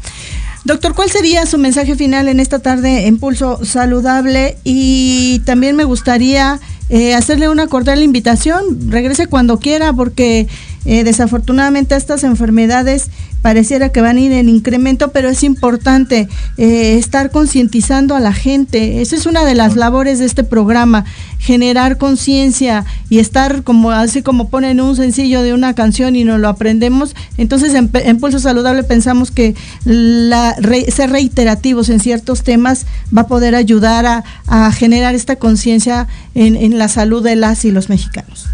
[0.64, 4.58] Doctor, ¿cuál sería su mensaje final en esta tarde en Pulso Saludable?
[4.64, 8.90] Y también me gustaría eh, hacerle una cordial invitación.
[8.90, 10.48] Regrese cuando quiera porque
[10.84, 13.10] eh, desafortunadamente estas enfermedades
[13.42, 18.32] pareciera que van a ir en incremento, pero es importante eh, estar concientizando a la
[18.32, 19.00] gente.
[19.00, 21.04] Esa es una de las labores de este programa,
[21.38, 26.40] generar conciencia y estar como así como ponen un sencillo de una canción y nos
[26.40, 27.14] lo aprendemos.
[27.36, 29.54] Entonces en, Pulso Saludable pensamos que
[29.84, 30.56] la,
[30.88, 36.78] ser reiterativos en ciertos temas va a poder ayudar a, generar esta conciencia en, en
[36.78, 38.46] la salud de las y los mexicanos.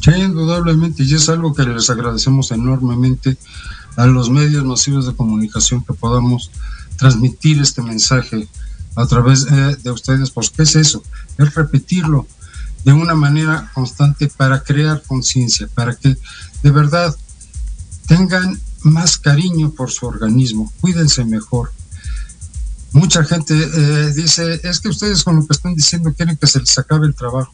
[0.00, 3.36] Sí, indudablemente, y es algo que les agradecemos enormemente
[3.96, 6.50] a los medios masivos de comunicación que podamos
[6.96, 8.48] transmitir este mensaje
[8.94, 11.02] a través eh, de ustedes, pues ¿qué es eso?
[11.36, 12.26] Es repetirlo
[12.84, 16.16] de una manera constante para crear conciencia, para que
[16.62, 17.14] de verdad
[18.06, 21.72] tengan más cariño por su organismo, cuídense mejor.
[22.92, 26.60] Mucha gente eh, dice, es que ustedes con lo que están diciendo quieren que se
[26.60, 27.52] les acabe el trabajo.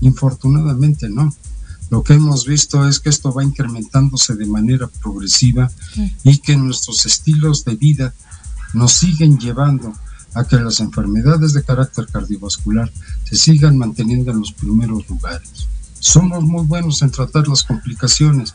[0.00, 1.34] Infortunadamente no
[1.90, 5.70] lo que hemos visto es que esto va incrementándose de manera progresiva
[6.22, 8.14] y que nuestros estilos de vida
[8.74, 9.92] nos siguen llevando
[10.34, 12.92] a que las enfermedades de carácter cardiovascular
[13.24, 15.66] se sigan manteniendo en los primeros lugares.
[15.98, 18.54] Somos muy buenos en tratar las complicaciones,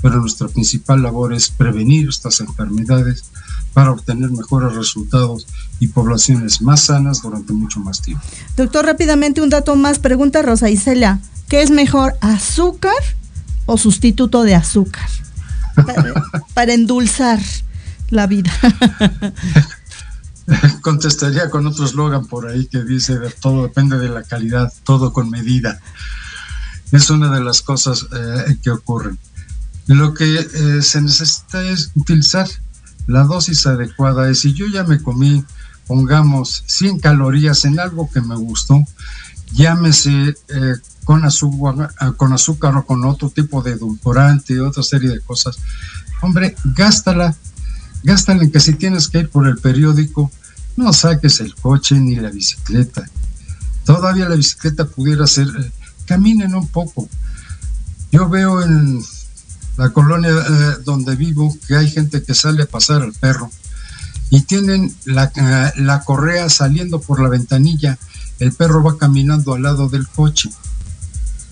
[0.00, 3.24] pero nuestra principal labor es prevenir estas enfermedades
[3.72, 5.46] para obtener mejores resultados
[5.78, 8.24] y poblaciones más sanas durante mucho más tiempo.
[8.56, 9.98] Doctor, rápidamente un dato más.
[9.98, 12.92] Pregunta Rosa Isela, ¿qué es mejor, azúcar
[13.66, 15.08] o sustituto de azúcar?
[16.54, 17.40] Para, endulzar
[18.10, 18.52] la vida.
[20.80, 25.30] Contestaría con otro eslogan por ahí que dice, todo depende de la calidad, todo con
[25.30, 25.78] medida.
[26.90, 29.18] Es una de las cosas eh, que ocurren.
[29.86, 32.48] Lo que eh, se necesita es utilizar
[33.08, 34.30] la dosis adecuada.
[34.30, 35.44] Es si yo ya me comí,
[35.88, 38.84] pongamos, 100 calorías en algo que me gustó,
[39.52, 45.10] llámese eh, con, azúcar, con azúcar o con otro tipo de edulcorante y otra serie
[45.10, 45.56] de cosas.
[46.20, 47.34] Hombre, gástala,
[48.04, 50.30] gástala en que si tienes que ir por el periódico,
[50.76, 53.08] no saques el coche ni la bicicleta.
[53.84, 55.72] Todavía la bicicleta pudiera ser, eh,
[56.04, 57.08] caminen un poco.
[58.12, 59.02] Yo veo en
[59.78, 63.50] la colonia eh, donde vivo que hay gente que sale a pasar al perro
[64.28, 67.96] y tienen la, eh, la correa saliendo por la ventanilla,
[68.40, 70.50] el perro va caminando al lado del coche.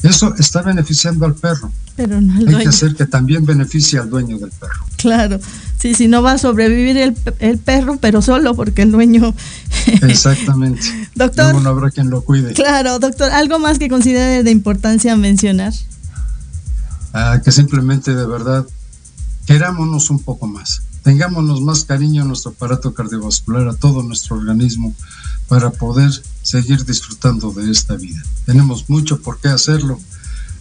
[0.03, 1.73] Eso está beneficiando al perro.
[1.95, 4.85] Pero no al Hay que hacer que también beneficie al dueño del perro.
[4.97, 5.41] Claro,
[5.79, 9.35] sí, si no va a sobrevivir el, el perro, pero solo porque el dueño.
[10.03, 10.83] Exactamente.
[11.15, 11.55] doctor.
[11.63, 12.53] no habrá quien lo cuide.
[12.53, 15.73] Claro, doctor, ¿algo más que considere de importancia mencionar?
[17.43, 18.67] Que simplemente de verdad
[19.47, 24.93] querámonos un poco más tengámonos más cariño a nuestro aparato cardiovascular, a todo nuestro organismo,
[25.47, 26.11] para poder
[26.43, 28.21] seguir disfrutando de esta vida.
[28.45, 30.01] Tenemos mucho por qué hacerlo,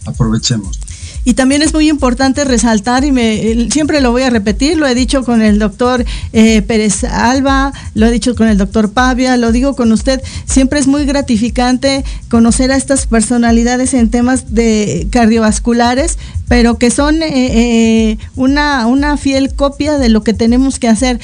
[0.04, 0.78] aprovechemos.
[1.26, 5.24] Y también es muy importante resaltar, y siempre lo voy a repetir, lo he dicho
[5.24, 9.74] con el doctor eh, Pérez Alba, lo he dicho con el doctor Pavia, lo digo
[9.74, 16.16] con usted, siempre es muy gratificante conocer a estas personalidades en temas de cardiovasculares,
[16.46, 21.18] pero que son eh, eh, una fiel copia de lo que tenemos que hacer.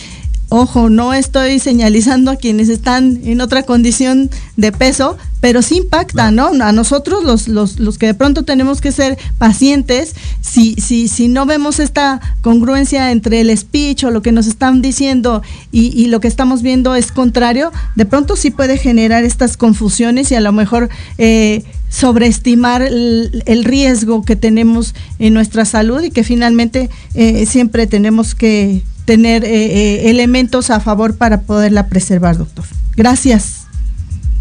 [0.54, 4.28] Ojo, no estoy señalizando a quienes están en otra condición
[4.58, 6.48] de peso, pero sí impacta, ¿no?
[6.62, 11.28] A nosotros, los, los, los que de pronto tenemos que ser pacientes, si, si, si
[11.28, 15.40] no vemos esta congruencia entre el speech o lo que nos están diciendo
[15.70, 20.30] y, y lo que estamos viendo es contrario, de pronto sí puede generar estas confusiones
[20.32, 26.24] y a lo mejor eh, sobreestimar el, riesgo que tenemos en nuestra salud y que
[26.24, 32.64] finalmente eh, siempre tenemos que tener eh, eh, elementos a favor para poderla preservar, doctor.
[32.96, 33.66] Gracias.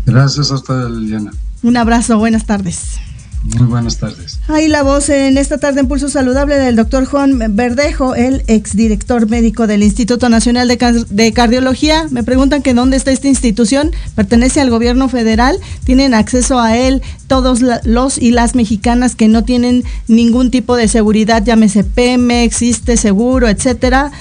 [0.06, 1.32] Gracias a usted, Liliana.
[1.64, 3.00] Un abrazo, buenas tardes.
[3.44, 4.40] Muy buenas tardes.
[4.48, 9.28] Ahí la voz en esta tarde en Pulso Saludable del doctor Juan Verdejo, el exdirector
[9.28, 12.06] médico del Instituto Nacional de, Cardiología.
[12.12, 13.92] Me preguntan que dónde está esta institución.
[14.14, 15.58] Pertenece al gobierno federal.
[15.86, 20.88] Tienen acceso a él todos los y las mexicanas que no tienen ningún tipo de
[20.88, 24.12] seguridad, llámese PEME, existe seguro, etcétera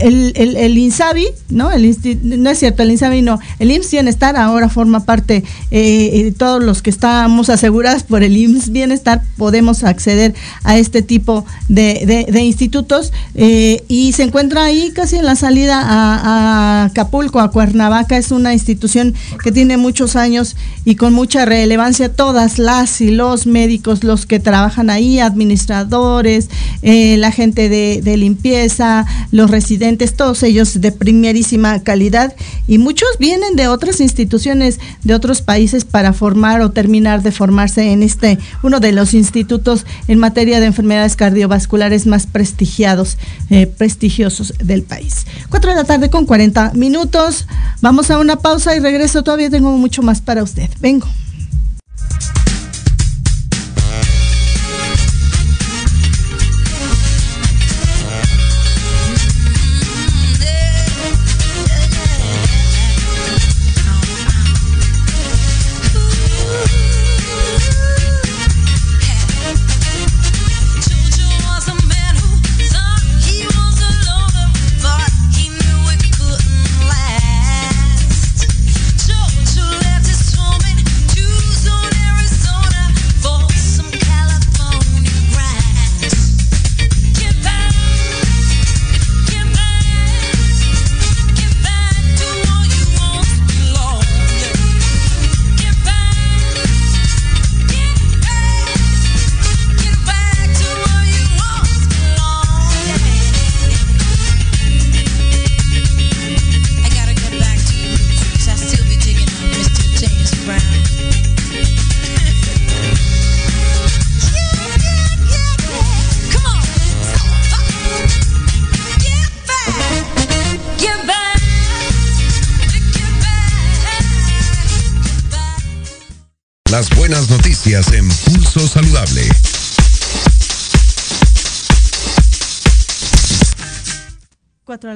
[0.00, 1.70] el, el, INSABI, ¿no?
[1.70, 3.38] El no es cierto, el INSABI no.
[3.58, 8.70] El IMSS Bienestar ahora forma parte, eh, todos los que estamos asegurados por el IMSS
[8.70, 15.16] Bienestar podemos acceder a este tipo de, de, institutos eh, y se encuentra ahí casi
[15.16, 18.16] en la salida a, a, Acapulco, a Cuernavaca.
[18.16, 22.12] Es una institución que tiene muchos años y con mucha relevancia.
[22.12, 26.48] Todas las y los médicos, los que trabajan ahí, administradores,
[26.82, 32.34] eh, la gente de, de limpieza, los residentes, todos ellos de primerísima calidad
[32.66, 37.92] y muchos vienen de otras instituciones de otros países para formar o terminar de formarse
[37.92, 43.18] en este, uno de los institutos en materia de enfermedades cardiovasculares más prestigiados,
[43.50, 45.26] eh, prestigiosos del país.
[45.50, 47.46] Cuatro de la tarde con 40 minutos.
[47.82, 49.22] Vamos a una pausa y regreso.
[49.22, 50.70] Todavía tengo mucho más para usted.
[50.80, 51.06] Vengo.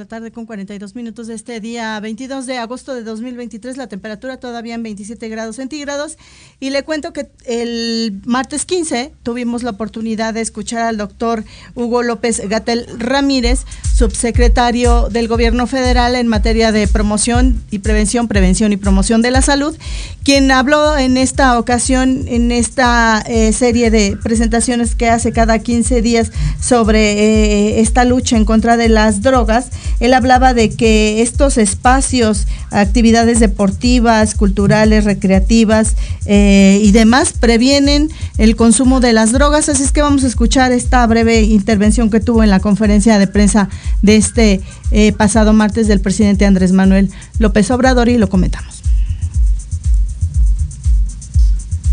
[0.07, 3.77] Tarde con 42 minutos de este día 22 de agosto de 2023.
[3.77, 6.19] La temperatura todavía en 27 grados centígrados.
[6.61, 11.45] Y le cuento que el martes 15 tuvimos la oportunidad de escuchar al doctor
[11.75, 18.73] Hugo López Gatel Ramírez, subsecretario del Gobierno Federal en materia de promoción y prevención, prevención
[18.73, 19.77] y promoción de la salud,
[20.25, 26.03] quien habló en esta ocasión, en esta eh, serie de presentaciones que hace cada 15
[26.03, 29.71] días sobre eh, esta lucha en contra de las drogas
[30.01, 38.57] él hablaba de que estos espacios, actividades deportivas, culturales, recreativas eh, y demás previenen el
[38.57, 39.69] consumo de las drogas.
[39.69, 43.27] Así es que vamos a escuchar esta breve intervención que tuvo en la conferencia de
[43.27, 43.69] prensa
[44.03, 48.83] de este eh, pasado martes del presidente Andrés Manuel López Obrador y lo comentamos.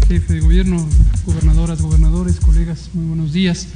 [0.08, 0.86] Jefe de gobierno,
[1.26, 3.68] gobernadoras, gobernadores, colegas, muy buenos días.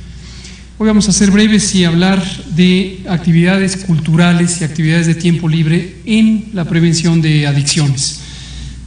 [0.77, 2.21] Hoy vamos a ser breves y hablar
[2.53, 8.19] de actividades culturales y actividades de tiempo libre en la prevención de adicciones.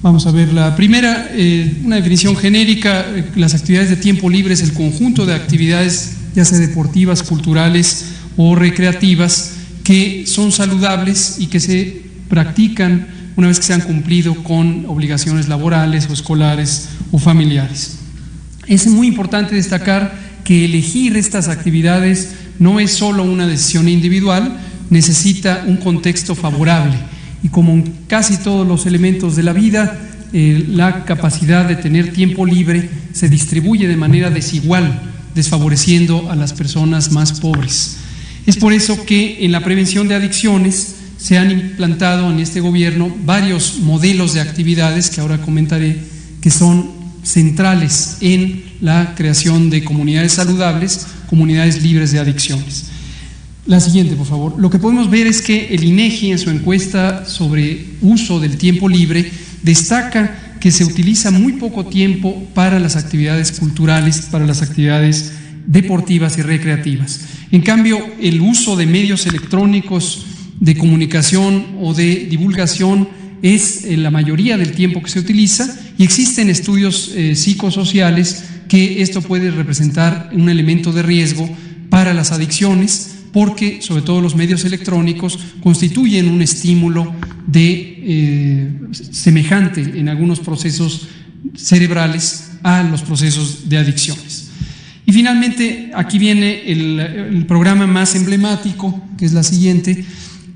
[0.03, 4.53] Vamos a ver la primera, eh, una definición genérica, eh, las actividades de tiempo libre
[4.53, 8.05] es el conjunto de actividades, ya sea deportivas, culturales
[8.37, 14.35] o recreativas, que son saludables y que se practican una vez que se han cumplido
[14.45, 17.97] con obligaciones laborales o escolares o familiares.
[18.67, 25.65] Es muy importante destacar que elegir estas actividades no es solo una decisión individual, necesita
[25.67, 26.97] un contexto favorable.
[27.43, 30.01] Y como en casi todos los elementos de la vida,
[30.33, 35.03] eh, la capacidad de tener tiempo libre se distribuye de manera desigual,
[35.35, 37.99] desfavoreciendo a las personas más pobres.
[38.47, 43.15] Es por eso que en la prevención de adicciones se han implantado en este gobierno
[43.27, 45.99] varios modelos de actividades que ahora comentaré,
[46.41, 46.98] que son
[47.29, 52.87] centrales en la creación de comunidades saludables, comunidades libres de adicciones.
[53.67, 54.59] La siguiente, por favor.
[54.59, 58.89] Lo que podemos ver es que el INEGI en su encuesta sobre uso del tiempo
[58.89, 59.31] libre
[59.63, 65.33] destaca que se utiliza muy poco tiempo para las actividades culturales, para las actividades
[65.67, 67.21] deportivas y recreativas.
[67.51, 70.25] En cambio, el uso de medios electrónicos
[70.61, 73.07] de comunicación o de divulgación
[73.43, 79.03] es eh, la mayoría del tiempo que se utiliza y existen estudios eh, psicosociales que
[79.03, 81.49] esto puede representar un elemento de riesgo
[81.91, 87.13] para las adicciones porque sobre todo los medios electrónicos constituyen un estímulo
[87.47, 91.09] de eh, semejante en algunos procesos
[91.57, 94.49] cerebrales a los procesos de adicciones.
[95.05, 100.05] Y finalmente, aquí viene el, el programa más emblemático, que es la siguiente,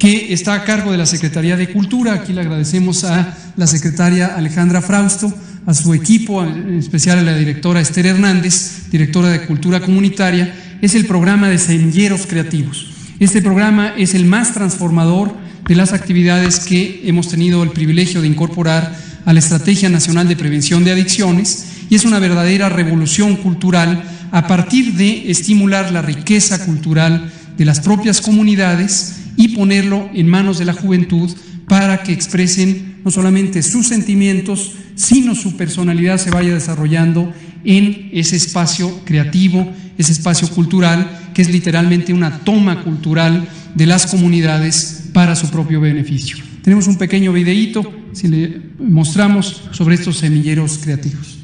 [0.03, 2.15] que está a cargo de la Secretaría de Cultura.
[2.15, 5.33] Aquí le agradecemos a la secretaria Alejandra Frausto,
[5.65, 10.97] a su equipo, en especial a la directora Esther Hernández, directora de Cultura Comunitaria, es
[10.97, 12.91] el programa de Semilleros Creativos.
[13.21, 15.37] Este programa es el más transformador
[15.69, 20.35] de las actividades que hemos tenido el privilegio de incorporar a la Estrategia Nacional de
[20.35, 26.67] Prevención de Adicciones y es una verdadera revolución cultural a partir de estimular la riqueza
[26.67, 31.29] cultural de las propias comunidades y ponerlo en manos de la juventud
[31.67, 37.33] para que expresen no solamente sus sentimientos, sino su personalidad se vaya desarrollando
[37.65, 39.69] en ese espacio creativo,
[39.99, 45.81] ese espacio cultural, que es literalmente una toma cultural de las comunidades para su propio
[45.81, 46.37] beneficio.
[46.63, 47.83] Tenemos un pequeño videíto,
[48.13, 51.39] si le mostramos, sobre estos semilleros creativos.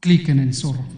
[0.00, 0.97] Clic en el zorro.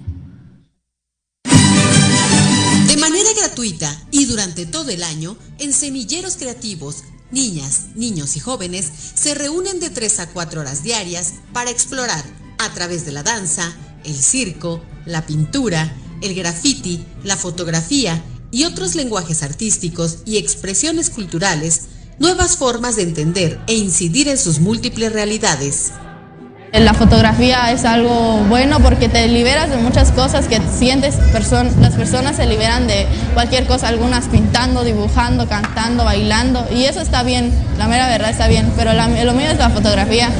[4.10, 9.90] Y durante todo el año, en semilleros creativos, niñas, niños y jóvenes se reúnen de
[9.90, 12.24] 3 a 4 horas diarias para explorar,
[12.58, 13.74] a través de la danza,
[14.04, 21.82] el circo, la pintura, el graffiti, la fotografía y otros lenguajes artísticos y expresiones culturales,
[22.18, 25.90] nuevas formas de entender e incidir en sus múltiples realidades.
[26.72, 32.36] La fotografía es algo bueno porque te liberas de muchas cosas que sientes, las personas
[32.36, 37.88] se liberan de cualquier cosa, algunas pintando, dibujando, cantando, bailando y eso está bien, la
[37.88, 40.30] mera verdad está bien, pero lo mío es la fotografía.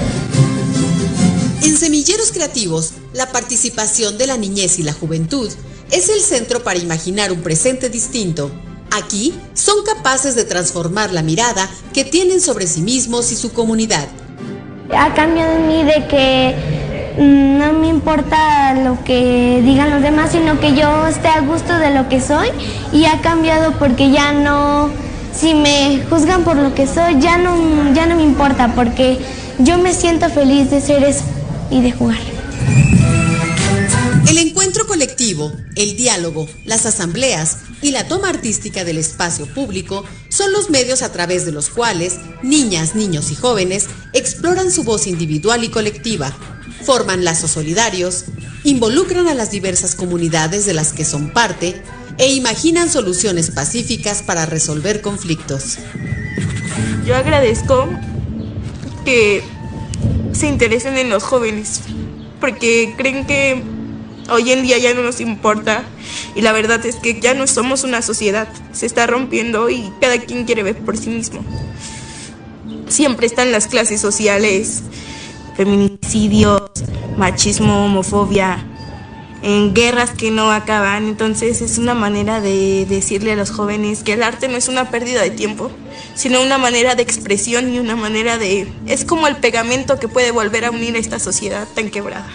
[1.62, 5.50] En Semilleros Creativos, la participación de la niñez y la juventud
[5.90, 8.52] es el centro para imaginar un presente distinto.
[8.92, 14.08] Aquí son capaces de transformar la mirada que tienen sobre sí mismos y su comunidad
[14.96, 16.54] ha cambiado en mí de que
[17.18, 21.78] mm, no me importa lo que digan los demás, sino que yo esté a gusto
[21.78, 22.48] de lo que soy
[22.92, 24.90] y ha cambiado porque ya no,
[25.32, 27.54] si me juzgan por lo que soy, ya no,
[27.94, 29.18] ya no me importa porque
[29.58, 31.24] yo me siento feliz de ser eso
[31.70, 32.18] y de jugar.
[34.28, 35.09] El encuentro colectivo,
[35.76, 41.12] el diálogo, las asambleas y la toma artística del espacio público son los medios a
[41.12, 46.34] través de los cuales niñas, niños y jóvenes exploran su voz individual y colectiva,
[46.84, 48.24] forman lazos solidarios,
[48.64, 51.82] involucran a las diversas comunidades de las que son parte
[52.16, 55.76] e imaginan soluciones pacíficas para resolver conflictos.
[57.04, 57.90] Yo agradezco
[59.04, 59.42] que
[60.32, 61.82] se interesen en los jóvenes,
[62.40, 63.79] porque creen que
[64.30, 65.84] hoy en día ya no nos importa
[66.34, 70.18] y la verdad es que ya no somos una sociedad, se está rompiendo y cada
[70.18, 71.44] quien quiere ver por sí mismo.
[72.88, 74.82] Siempre están las clases sociales,
[75.56, 76.62] feminicidios,
[77.16, 78.64] machismo, homofobia,
[79.42, 81.06] en guerras que no acaban.
[81.06, 84.90] Entonces es una manera de decirle a los jóvenes que el arte no es una
[84.90, 85.70] pérdida de tiempo,
[86.14, 88.68] sino una manera de expresión y una manera de...
[88.86, 92.30] Es como el pegamento que puede volver a unir a esta sociedad tan quebrada.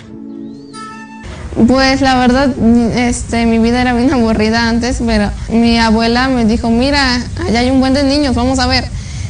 [1.68, 2.50] Pues la verdad,
[2.96, 7.70] este, mi vida era bien aburrida antes, pero mi abuela me dijo, mira, allá hay
[7.70, 8.86] un buen de niños, vamos a ver.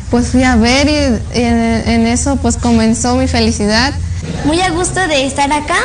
[0.09, 1.57] Pues fui a ver y, en,
[1.87, 3.93] en eso pues comenzó mi felicidad.
[4.45, 5.77] Muy a gusto de estar acá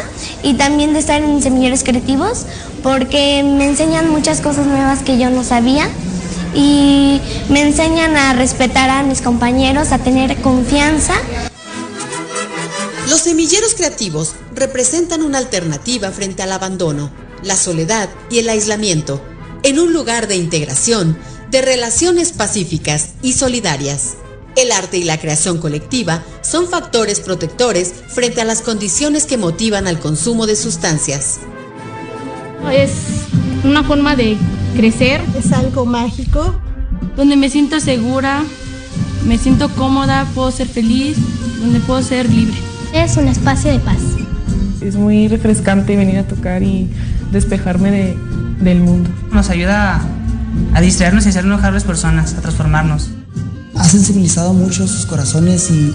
[0.42, 2.46] y también de estar en Semilleros Creativos
[2.82, 5.88] porque me enseñan muchas cosas nuevas que yo no sabía
[6.54, 11.14] y me enseñan a respetar a mis compañeros, a tener confianza.
[13.08, 17.10] Los semilleros creativos representan una alternativa frente al abandono,
[17.42, 19.20] la soledad y el aislamiento,
[19.62, 21.16] en un lugar de integración,
[21.50, 24.18] de relaciones pacíficas y solidarias.
[24.56, 29.86] El arte y la creación colectiva son factores protectores frente a las condiciones que motivan
[29.86, 31.38] al consumo de sustancias.
[32.70, 32.90] Es
[33.64, 34.36] una forma de
[34.76, 35.22] crecer.
[35.38, 36.54] Es algo mágico.
[37.16, 38.44] Donde me siento segura,
[39.26, 41.16] me siento cómoda, puedo ser feliz,
[41.60, 42.56] donde puedo ser libre.
[42.92, 44.19] Es un espacio de paz.
[44.80, 46.88] Es muy refrescante venir a tocar y
[47.30, 48.16] despejarme de,
[48.60, 49.10] del mundo.
[49.30, 50.02] Nos ayuda a,
[50.74, 53.08] a distraernos y hacer enojar a las personas, a transformarnos.
[53.74, 55.94] Ha sensibilizado mucho sus corazones y